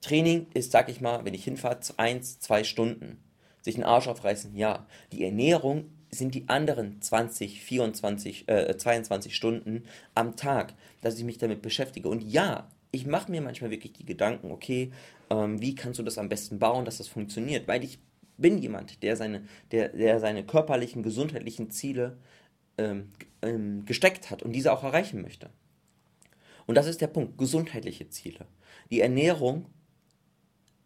Training 0.00 0.46
ist, 0.54 0.72
sag 0.72 0.88
ich 0.88 1.02
mal, 1.02 1.26
wenn 1.26 1.34
ich 1.34 1.44
hinfahre, 1.44 1.78
eins, 1.98 2.40
zwei 2.40 2.64
Stunden. 2.64 3.18
Sich 3.60 3.74
einen 3.74 3.84
Arsch 3.84 4.08
aufreißen, 4.08 4.56
ja. 4.56 4.86
Die 5.12 5.26
Ernährung 5.26 5.90
sind 6.10 6.34
die 6.34 6.48
anderen 6.48 7.02
20, 7.02 7.60
24, 7.60 8.48
äh, 8.48 8.78
22 8.78 9.36
Stunden 9.36 9.84
am 10.14 10.36
Tag, 10.36 10.72
dass 11.02 11.18
ich 11.18 11.24
mich 11.24 11.36
damit 11.36 11.60
beschäftige. 11.60 12.08
Und 12.08 12.22
ja, 12.22 12.66
ich 12.92 13.04
mache 13.04 13.30
mir 13.30 13.42
manchmal 13.42 13.70
wirklich 13.70 13.92
die 13.92 14.06
Gedanken, 14.06 14.50
okay, 14.50 14.90
ähm, 15.28 15.60
wie 15.60 15.74
kannst 15.74 15.98
du 15.98 16.02
das 16.02 16.16
am 16.16 16.30
besten 16.30 16.58
bauen, 16.58 16.86
dass 16.86 16.96
das 16.96 17.08
funktioniert? 17.08 17.68
Weil 17.68 17.84
ich 17.84 17.98
bin 18.40 18.58
jemand, 18.58 19.02
der 19.02 19.16
seine, 19.16 19.42
der, 19.70 19.90
der 19.90 20.20
seine 20.20 20.44
körperlichen, 20.44 21.02
gesundheitlichen 21.02 21.70
Ziele 21.70 22.18
ähm, 22.78 23.12
ähm, 23.42 23.84
gesteckt 23.84 24.30
hat 24.30 24.42
und 24.42 24.52
diese 24.52 24.72
auch 24.72 24.82
erreichen 24.82 25.22
möchte. 25.22 25.50
Und 26.66 26.74
das 26.74 26.86
ist 26.86 27.00
der 27.00 27.08
Punkt, 27.08 27.38
gesundheitliche 27.38 28.08
Ziele. 28.08 28.46
Die 28.90 29.00
Ernährung 29.00 29.66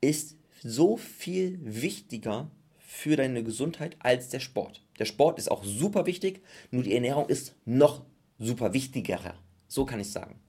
ist 0.01 0.37
so 0.63 0.97
viel 0.97 1.59
wichtiger 1.63 2.51
für 2.79 3.17
deine 3.17 3.43
Gesundheit 3.43 3.97
als 3.99 4.29
der 4.29 4.41
Sport. 4.41 4.85
Der 4.99 5.05
Sport 5.05 5.39
ist 5.39 5.51
auch 5.51 5.65
super 5.65 6.07
wichtig, 6.07 6.43
nur 6.71 6.83
die 6.83 6.95
Ernährung 6.95 7.29
ist 7.29 7.55
noch 7.65 8.05
super 8.39 8.73
wichtiger. 8.73 9.35
So 9.69 9.85
kann 9.85 10.01
ich 10.01 10.11
sagen. 10.11 10.41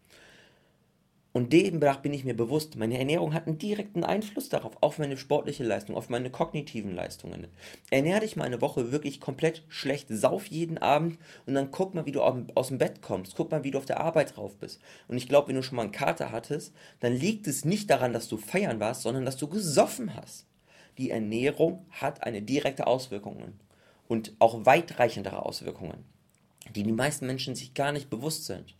Und 1.35 1.51
demnach 1.51 1.97
bin 1.97 2.13
ich 2.13 2.23
mir 2.23 2.33
bewusst, 2.33 2.77
meine 2.77 2.97
Ernährung 2.97 3.33
hat 3.33 3.45
einen 3.45 3.57
direkten 3.57 4.05
Einfluss 4.05 4.47
darauf, 4.47 4.77
auf 4.79 4.99
meine 4.99 5.17
sportliche 5.17 5.65
Leistung, 5.65 5.97
auf 5.97 6.07
meine 6.07 6.29
kognitiven 6.29 6.95
Leistungen. 6.95 7.47
Ernähr 7.91 8.21
dich 8.21 8.37
mal 8.37 8.45
eine 8.45 8.61
Woche 8.61 8.93
wirklich 8.93 9.19
komplett 9.19 9.63
schlecht, 9.67 10.07
sauf 10.09 10.45
jeden 10.45 10.77
Abend 10.77 11.19
und 11.45 11.55
dann 11.55 11.71
guck 11.71 11.93
mal, 11.93 12.05
wie 12.05 12.13
du 12.13 12.21
aus 12.21 12.69
dem 12.69 12.77
Bett 12.77 13.01
kommst, 13.01 13.35
guck 13.35 13.51
mal, 13.51 13.65
wie 13.65 13.71
du 13.71 13.77
auf 13.77 13.85
der 13.85 13.99
Arbeit 13.99 14.37
drauf 14.37 14.55
bist. 14.55 14.79
Und 15.09 15.17
ich 15.17 15.27
glaube, 15.27 15.49
wenn 15.49 15.57
du 15.57 15.61
schon 15.61 15.75
mal 15.75 15.81
einen 15.81 15.91
Kater 15.91 16.31
hattest, 16.31 16.73
dann 17.01 17.11
liegt 17.11 17.47
es 17.47 17.65
nicht 17.65 17.89
daran, 17.89 18.13
dass 18.13 18.29
du 18.29 18.37
feiern 18.37 18.79
warst, 18.79 19.01
sondern 19.01 19.25
dass 19.25 19.35
du 19.35 19.49
gesoffen 19.49 20.15
hast. 20.15 20.45
Die 20.97 21.09
Ernährung 21.09 21.85
hat 21.91 22.23
eine 22.23 22.43
direkte 22.43 22.87
Auswirkung 22.87 23.43
und 24.07 24.33
auch 24.39 24.65
weitreichendere 24.65 25.45
Auswirkungen, 25.45 26.05
die 26.73 26.83
die 26.83 26.93
meisten 26.93 27.27
Menschen 27.27 27.55
sich 27.55 27.73
gar 27.73 27.91
nicht 27.91 28.09
bewusst 28.09 28.45
sind. 28.45 28.77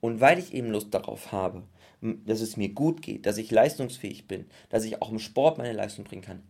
Und 0.00 0.22
weil 0.22 0.38
ich 0.38 0.54
eben 0.54 0.70
Lust 0.70 0.94
darauf 0.94 1.30
habe, 1.30 1.62
dass 2.00 2.40
es 2.40 2.56
mir 2.56 2.70
gut 2.70 3.02
geht, 3.02 3.26
dass 3.26 3.38
ich 3.38 3.50
leistungsfähig 3.50 4.26
bin, 4.26 4.46
dass 4.68 4.84
ich 4.84 5.02
auch 5.02 5.10
im 5.10 5.18
Sport 5.18 5.58
meine 5.58 5.72
Leistung 5.72 6.04
bringen 6.04 6.22
kann, 6.22 6.42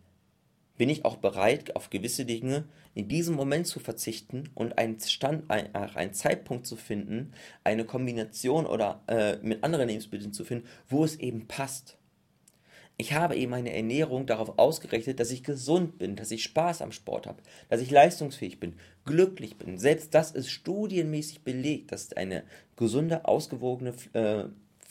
bin 0.81 0.89
ich 0.89 1.05
auch 1.05 1.17
bereit, 1.17 1.77
auf 1.77 1.91
gewisse 1.91 2.25
Dinge 2.25 2.65
in 2.95 3.07
diesem 3.07 3.35
Moment 3.35 3.67
zu 3.67 3.81
verzichten 3.81 4.49
und 4.55 4.79
einen, 4.79 4.99
Stand, 4.99 5.51
ein, 5.51 5.75
einen 5.75 6.15
Zeitpunkt 6.15 6.67
zu 6.67 6.75
finden, 6.75 7.33
eine 7.65 7.85
Kombination 7.85 8.65
oder 8.65 9.03
äh, 9.07 9.37
mit 9.43 9.63
anderen 9.63 9.89
Lebensmitteln 9.89 10.33
zu 10.33 10.43
finden, 10.43 10.67
wo 10.89 11.05
es 11.05 11.17
eben 11.17 11.47
passt. 11.47 11.99
Ich 12.97 13.13
habe 13.13 13.37
eben 13.37 13.51
meine 13.51 13.75
Ernährung 13.75 14.25
darauf 14.25 14.59
ausgerichtet, 14.59 15.21
dass 15.21 15.31
ich 15.31 15.45
gesund 15.45 15.99
bin, 15.99 16.17
dass 16.17 16.31
ich 16.31 16.43
Spaß 16.45 16.81
am 16.81 16.93
Sport 16.93 17.27
habe, 17.27 17.43
dass 17.69 17.83
ich 17.83 17.91
leistungsfähig 17.91 18.59
bin, 18.59 18.75
glücklich 19.05 19.59
bin. 19.59 19.77
Selbst 19.77 20.15
das 20.15 20.31
ist 20.31 20.51
studienmäßig 20.51 21.43
belegt, 21.43 21.93
dass 21.93 22.15
eine 22.15 22.45
gesunde, 22.77 23.27
ausgewogene 23.27 23.95
äh, 24.15 24.45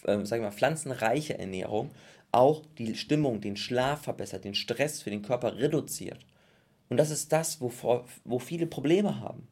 äh, 0.06 0.26
sag 0.26 0.38
ich 0.38 0.44
mal, 0.44 0.52
pflanzenreiche 0.52 1.38
Ernährung 1.38 1.92
auch 2.32 2.64
die 2.78 2.96
Stimmung, 2.96 3.42
den 3.42 3.58
Schlaf 3.58 4.04
verbessert, 4.04 4.44
den 4.44 4.56
Stress 4.56 5.02
für 5.02 5.10
den 5.10 5.22
Körper 5.22 5.58
reduziert. 5.58 6.26
Und 6.90 6.98
das 6.98 7.10
ist 7.10 7.32
das, 7.32 7.62
wovor, 7.62 8.06
wo 8.24 8.40
viele 8.40 8.68
Probleme 8.68 9.20
haben. 9.20 9.48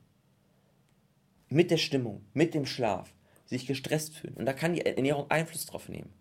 Mit 1.49 1.71
der 1.71 1.77
Stimmung, 1.77 2.25
mit 2.33 2.53
dem 2.53 2.65
Schlaf, 2.65 3.13
sich 3.45 3.65
gestresst 3.65 4.15
fühlen. 4.15 4.35
Und 4.35 4.45
da 4.45 4.53
kann 4.53 4.73
die 4.73 4.85
Ernährung 4.85 5.29
Einfluss 5.29 5.65
drauf 5.65 5.87
nehmen. 5.87 6.11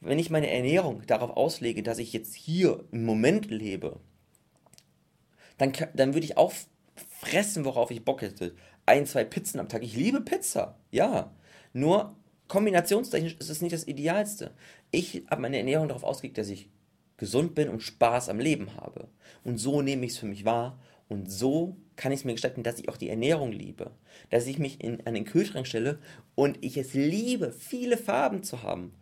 Wenn 0.00 0.18
ich 0.18 0.30
meine 0.30 0.50
Ernährung 0.50 1.02
darauf 1.06 1.36
auslege, 1.36 1.82
dass 1.82 1.98
ich 1.98 2.12
jetzt 2.12 2.34
hier 2.34 2.84
im 2.92 3.04
Moment 3.04 3.50
lebe, 3.50 4.00
dann, 5.58 5.72
dann 5.94 6.14
würde 6.14 6.24
ich 6.24 6.38
auch 6.38 6.52
fressen, 7.08 7.64
worauf 7.64 7.90
ich 7.90 8.04
Bock 8.04 8.22
hätte. 8.22 8.54
Ein, 8.86 9.06
zwei 9.06 9.24
Pizzen 9.24 9.60
am 9.60 9.68
Tag. 9.68 9.82
Ich 9.82 9.94
liebe 9.94 10.22
Pizza, 10.22 10.78
ja. 10.90 11.34
Nur 11.72 12.16
kombinationstechnisch 12.50 13.36
ist 13.38 13.48
es 13.48 13.62
nicht 13.62 13.72
das 13.72 13.86
Idealste. 13.86 14.50
Ich 14.90 15.24
habe 15.30 15.40
meine 15.40 15.56
Ernährung 15.56 15.88
darauf 15.88 16.04
ausgelegt, 16.04 16.36
dass 16.36 16.50
ich 16.50 16.68
gesund 17.16 17.54
bin 17.54 17.68
und 17.68 17.82
Spaß 17.82 18.28
am 18.28 18.40
Leben 18.40 18.74
habe. 18.76 19.08
Und 19.44 19.58
so 19.58 19.80
nehme 19.80 20.04
ich 20.04 20.12
es 20.12 20.18
für 20.18 20.26
mich 20.26 20.44
wahr. 20.44 20.78
Und 21.08 21.30
so 21.30 21.76
kann 21.96 22.12
ich 22.12 22.20
es 22.20 22.24
mir 22.24 22.32
gestalten, 22.32 22.62
dass 22.62 22.78
ich 22.78 22.88
auch 22.88 22.96
die 22.96 23.08
Ernährung 23.08 23.52
liebe. 23.52 23.92
Dass 24.30 24.46
ich 24.46 24.58
mich 24.58 24.82
in, 24.82 25.06
an 25.06 25.14
den 25.14 25.24
Kühlschrank 25.24 25.66
stelle 25.66 25.98
und 26.34 26.58
ich 26.60 26.76
es 26.76 26.92
liebe, 26.92 27.52
viele 27.52 27.96
Farben 27.96 28.42
zu 28.42 28.62
haben. 28.62 28.94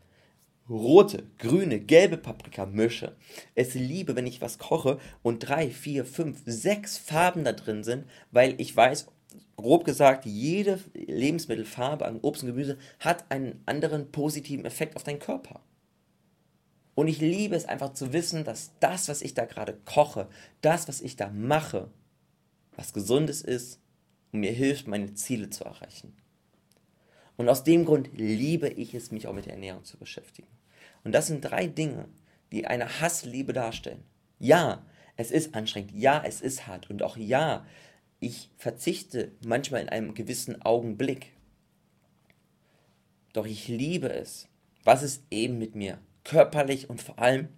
Rote, 0.68 1.24
grüne, 1.38 1.80
gelbe 1.80 2.18
Paprika 2.18 2.66
mische. 2.66 3.16
Es 3.54 3.74
liebe, 3.74 4.14
wenn 4.14 4.26
ich 4.26 4.42
was 4.42 4.58
koche 4.58 4.98
und 5.22 5.38
drei, 5.40 5.70
vier, 5.70 6.04
fünf, 6.04 6.42
sechs 6.44 6.98
Farben 6.98 7.44
da 7.44 7.52
drin 7.52 7.82
sind, 7.82 8.04
weil 8.30 8.60
ich 8.60 8.76
weiß, 8.76 9.06
grob 9.58 9.84
gesagt, 9.84 10.24
jede 10.24 10.78
Lebensmittelfarbe 10.94 12.06
an 12.06 12.20
Obst 12.20 12.44
und 12.44 12.50
Gemüse 12.50 12.78
hat 13.00 13.28
einen 13.30 13.60
anderen 13.66 14.12
positiven 14.12 14.64
Effekt 14.64 14.94
auf 14.94 15.02
deinen 15.02 15.18
Körper. 15.18 15.60
Und 16.94 17.08
ich 17.08 17.20
liebe 17.20 17.56
es 17.56 17.66
einfach 17.66 17.92
zu 17.92 18.12
wissen, 18.12 18.44
dass 18.44 18.72
das, 18.78 19.08
was 19.08 19.20
ich 19.20 19.34
da 19.34 19.46
gerade 19.46 19.76
koche, 19.84 20.28
das, 20.60 20.86
was 20.86 21.00
ich 21.00 21.16
da 21.16 21.28
mache, 21.30 21.90
was 22.76 22.92
Gesundes 22.92 23.42
ist 23.42 23.80
und 24.32 24.40
mir 24.40 24.52
hilft, 24.52 24.86
meine 24.86 25.14
Ziele 25.14 25.50
zu 25.50 25.64
erreichen. 25.64 26.16
Und 27.36 27.48
aus 27.48 27.64
dem 27.64 27.84
Grund 27.84 28.10
liebe 28.16 28.68
ich 28.68 28.94
es, 28.94 29.10
mich 29.10 29.26
auch 29.26 29.32
mit 29.32 29.46
der 29.46 29.54
Ernährung 29.54 29.84
zu 29.84 29.96
beschäftigen. 29.96 30.48
Und 31.02 31.12
das 31.12 31.26
sind 31.26 31.40
drei 31.40 31.66
Dinge, 31.66 32.08
die 32.52 32.66
eine 32.66 33.00
Hassliebe 33.00 33.52
darstellen. 33.52 34.04
Ja, 34.38 34.84
es 35.16 35.32
ist 35.32 35.54
anstrengend. 35.56 35.90
Ja, 35.92 36.22
es 36.24 36.40
ist 36.40 36.68
hart. 36.68 36.90
Und 36.90 37.02
auch 37.02 37.16
ja, 37.16 37.66
ich 38.20 38.50
verzichte 38.56 39.32
manchmal 39.44 39.82
in 39.82 39.88
einem 39.88 40.14
gewissen 40.14 40.62
Augenblick. 40.62 41.32
Doch 43.32 43.46
ich 43.46 43.68
liebe 43.68 44.10
es, 44.10 44.48
was 44.84 45.02
es 45.02 45.22
eben 45.30 45.58
mit 45.58 45.74
mir 45.74 45.98
körperlich 46.24 46.90
und 46.90 47.00
vor 47.00 47.18
allem, 47.18 47.48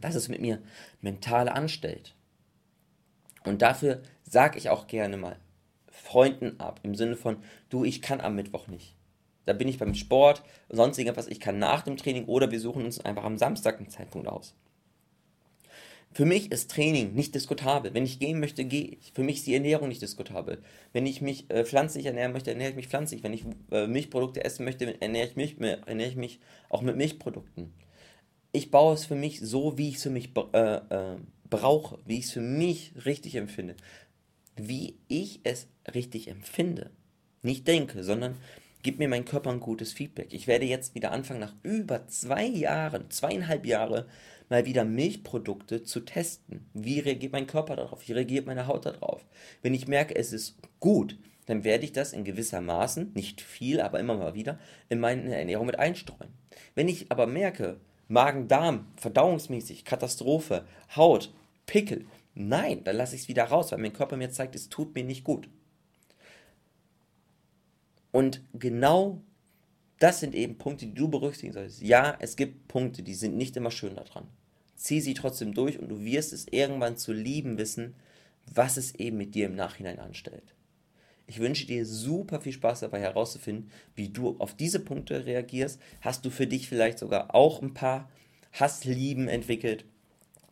was 0.00 0.14
es 0.14 0.28
mit 0.28 0.40
mir 0.40 0.62
mental 1.00 1.48
anstellt. 1.48 2.14
Und 3.44 3.62
dafür 3.62 4.02
sage 4.24 4.58
ich 4.58 4.68
auch 4.68 4.86
gerne 4.86 5.16
mal 5.16 5.38
Freunden 5.90 6.60
ab, 6.60 6.80
im 6.82 6.94
Sinne 6.94 7.16
von, 7.16 7.38
du, 7.70 7.84
ich 7.84 8.02
kann 8.02 8.20
am 8.20 8.34
Mittwoch 8.34 8.66
nicht. 8.66 8.94
Da 9.46 9.52
bin 9.52 9.68
ich 9.68 9.78
beim 9.78 9.94
Sport, 9.94 10.42
sonst 10.68 10.98
irgendwas, 10.98 11.28
ich 11.28 11.40
kann 11.40 11.58
nach 11.58 11.82
dem 11.82 11.96
Training 11.96 12.26
oder 12.26 12.50
wir 12.50 12.60
suchen 12.60 12.84
uns 12.84 13.00
einfach 13.00 13.24
am 13.24 13.38
Samstag 13.38 13.78
einen 13.78 13.88
Zeitpunkt 13.88 14.28
aus. 14.28 14.54
Für 16.16 16.24
mich 16.24 16.50
ist 16.50 16.70
Training 16.70 17.12
nicht 17.12 17.34
diskutabel. 17.34 17.92
Wenn 17.92 18.06
ich 18.06 18.18
gehen 18.18 18.40
möchte, 18.40 18.64
gehe 18.64 18.86
ich. 18.86 19.12
Für 19.12 19.22
mich 19.22 19.36
ist 19.36 19.46
die 19.46 19.52
Ernährung 19.52 19.88
nicht 19.88 20.00
diskutabel. 20.00 20.62
Wenn 20.94 21.04
ich 21.04 21.20
mich 21.20 21.50
äh, 21.50 21.62
pflanzlich 21.62 22.06
ernähren 22.06 22.32
möchte, 22.32 22.50
ernähre 22.52 22.70
ich 22.70 22.76
mich 22.76 22.88
pflanzlich. 22.88 23.22
Wenn 23.22 23.34
ich 23.34 23.44
äh, 23.70 23.86
Milchprodukte 23.86 24.42
essen 24.42 24.64
möchte, 24.64 24.98
ernähre 25.02 25.26
ich, 25.26 25.36
mich, 25.36 25.60
ernähre 25.60 26.08
ich 26.08 26.16
mich 26.16 26.40
auch 26.70 26.80
mit 26.80 26.96
Milchprodukten. 26.96 27.70
Ich 28.52 28.70
baue 28.70 28.94
es 28.94 29.04
für 29.04 29.14
mich 29.14 29.40
so, 29.40 29.76
wie 29.76 29.90
ich 29.90 29.96
es 29.96 30.04
für 30.04 30.08
mich 30.08 30.30
äh, 30.54 30.76
äh, 30.76 31.16
brauche, 31.50 31.98
wie 32.06 32.18
ich 32.18 32.24
es 32.24 32.32
für 32.32 32.40
mich 32.40 32.94
richtig 33.04 33.34
empfinde. 33.34 33.76
Wie 34.56 34.96
ich 35.08 35.40
es 35.44 35.68
richtig 35.94 36.28
empfinde. 36.28 36.92
Nicht 37.42 37.68
denke, 37.68 38.02
sondern 38.02 38.36
gib 38.82 38.98
mir 38.98 39.08
mein 39.08 39.26
Körper 39.26 39.50
ein 39.50 39.60
gutes 39.60 39.92
Feedback. 39.92 40.32
Ich 40.32 40.46
werde 40.46 40.64
jetzt 40.64 40.94
wieder 40.94 41.12
anfangen, 41.12 41.40
nach 41.40 41.56
über 41.62 42.06
zwei 42.06 42.46
Jahren, 42.46 43.10
zweieinhalb 43.10 43.66
Jahre, 43.66 44.06
mal 44.48 44.66
wieder 44.66 44.84
Milchprodukte 44.84 45.82
zu 45.82 46.00
testen. 46.00 46.66
Wie 46.74 47.00
reagiert 47.00 47.32
mein 47.32 47.46
Körper 47.46 47.76
darauf? 47.76 48.06
Wie 48.06 48.12
reagiert 48.12 48.46
meine 48.46 48.66
Haut 48.66 48.86
darauf? 48.86 49.26
Wenn 49.62 49.74
ich 49.74 49.88
merke, 49.88 50.14
es 50.14 50.32
ist 50.32 50.56
gut, 50.80 51.18
dann 51.46 51.64
werde 51.64 51.84
ich 51.84 51.92
das 51.92 52.12
in 52.12 52.24
gewisser 52.24 52.60
Maßen, 52.60 53.12
nicht 53.14 53.40
viel, 53.40 53.80
aber 53.80 54.00
immer 54.00 54.16
mal 54.16 54.34
wieder, 54.34 54.58
in 54.88 55.00
meine 55.00 55.34
Ernährung 55.34 55.66
mit 55.66 55.78
einstreuen. 55.78 56.30
Wenn 56.74 56.88
ich 56.88 57.10
aber 57.10 57.26
merke, 57.26 57.80
Magen-Darm, 58.08 58.86
verdauungsmäßig, 58.96 59.84
Katastrophe, 59.84 60.64
Haut, 60.94 61.32
Pickel, 61.66 62.06
nein, 62.34 62.84
dann 62.84 62.96
lasse 62.96 63.16
ich 63.16 63.22
es 63.22 63.28
wieder 63.28 63.44
raus, 63.44 63.72
weil 63.72 63.78
mein 63.78 63.92
Körper 63.92 64.16
mir 64.16 64.30
zeigt, 64.30 64.54
es 64.54 64.68
tut 64.68 64.94
mir 64.94 65.04
nicht 65.04 65.24
gut. 65.24 65.48
Und 68.12 68.42
genau 68.54 69.20
das 69.98 70.20
sind 70.20 70.34
eben 70.34 70.58
Punkte, 70.58 70.86
die 70.86 70.94
du 70.94 71.08
berücksichtigen 71.08 71.52
solltest. 71.52 71.82
Ja, 71.82 72.16
es 72.20 72.36
gibt 72.36 72.68
Punkte, 72.68 73.02
die 73.02 73.14
sind 73.14 73.36
nicht 73.36 73.56
immer 73.56 73.70
schön 73.70 73.96
daran. 73.96 74.26
Zieh 74.74 75.00
sie 75.00 75.14
trotzdem 75.14 75.54
durch 75.54 75.78
und 75.78 75.88
du 75.88 76.04
wirst 76.04 76.32
es 76.32 76.46
irgendwann 76.50 76.96
zu 76.96 77.12
lieben 77.12 77.56
wissen, 77.56 77.94
was 78.54 78.76
es 78.76 78.94
eben 78.94 79.16
mit 79.16 79.34
dir 79.34 79.46
im 79.46 79.56
Nachhinein 79.56 79.98
anstellt. 79.98 80.54
Ich 81.26 81.40
wünsche 81.40 81.66
dir 81.66 81.84
super 81.84 82.40
viel 82.40 82.52
Spaß 82.52 82.80
dabei 82.80 83.00
herauszufinden, 83.00 83.70
wie 83.94 84.10
du 84.10 84.36
auf 84.38 84.54
diese 84.54 84.78
Punkte 84.78 85.26
reagierst. 85.26 85.80
Hast 86.00 86.24
du 86.24 86.30
für 86.30 86.46
dich 86.46 86.68
vielleicht 86.68 86.98
sogar 86.98 87.34
auch 87.34 87.62
ein 87.62 87.74
paar 87.74 88.08
Hasslieben 88.52 89.26
entwickelt? 89.26 89.84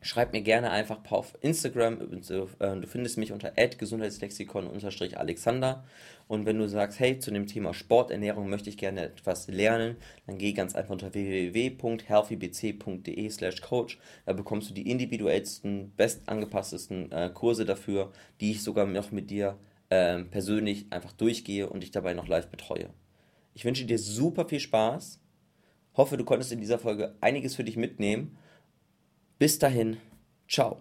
Schreib 0.04 0.32
mir 0.34 0.42
gerne 0.42 0.70
einfach 0.70 1.00
auf 1.10 1.32
Instagram. 1.40 1.98
Äh, 2.02 2.76
du 2.76 2.86
findest 2.86 3.16
mich 3.16 3.32
unter 3.32 3.52
gesundheitslexikon-alexander. 3.52 5.82
Und 6.28 6.44
wenn 6.44 6.58
du 6.58 6.68
sagst, 6.68 7.00
hey, 7.00 7.18
zu 7.18 7.30
dem 7.30 7.46
Thema 7.46 7.72
Sporternährung 7.72 8.50
möchte 8.50 8.68
ich 8.68 8.76
gerne 8.76 9.00
etwas 9.00 9.48
lernen, 9.48 9.96
dann 10.26 10.36
geh 10.36 10.52
ganz 10.52 10.74
einfach 10.74 10.92
unter 10.92 11.14
www.healthybc.de 11.14 13.30
slash 13.30 13.62
coach. 13.62 13.98
Da 14.26 14.34
bekommst 14.34 14.68
du 14.68 14.74
die 14.74 14.90
individuellsten, 14.90 15.94
bestangepasstesten 15.96 17.10
äh, 17.10 17.30
Kurse 17.32 17.64
dafür, 17.64 18.12
die 18.42 18.50
ich 18.50 18.62
sogar 18.62 18.84
noch 18.84 19.10
mit 19.10 19.30
dir 19.30 19.56
äh, 19.88 20.18
persönlich 20.24 20.84
einfach 20.90 21.12
durchgehe 21.12 21.70
und 21.70 21.82
dich 21.82 21.92
dabei 21.92 22.12
noch 22.12 22.28
live 22.28 22.48
betreue. 22.48 22.90
Ich 23.54 23.64
wünsche 23.64 23.86
dir 23.86 23.98
super 23.98 24.46
viel 24.46 24.60
Spaß 24.60 25.20
Hoffe, 25.96 26.16
du 26.16 26.24
konntest 26.24 26.50
in 26.50 26.60
dieser 26.60 26.78
Folge 26.78 27.14
einiges 27.20 27.54
für 27.54 27.62
dich 27.62 27.76
mitnehmen. 27.76 28.36
Bis 29.38 29.58
dahin, 29.58 29.98
ciao. 30.48 30.80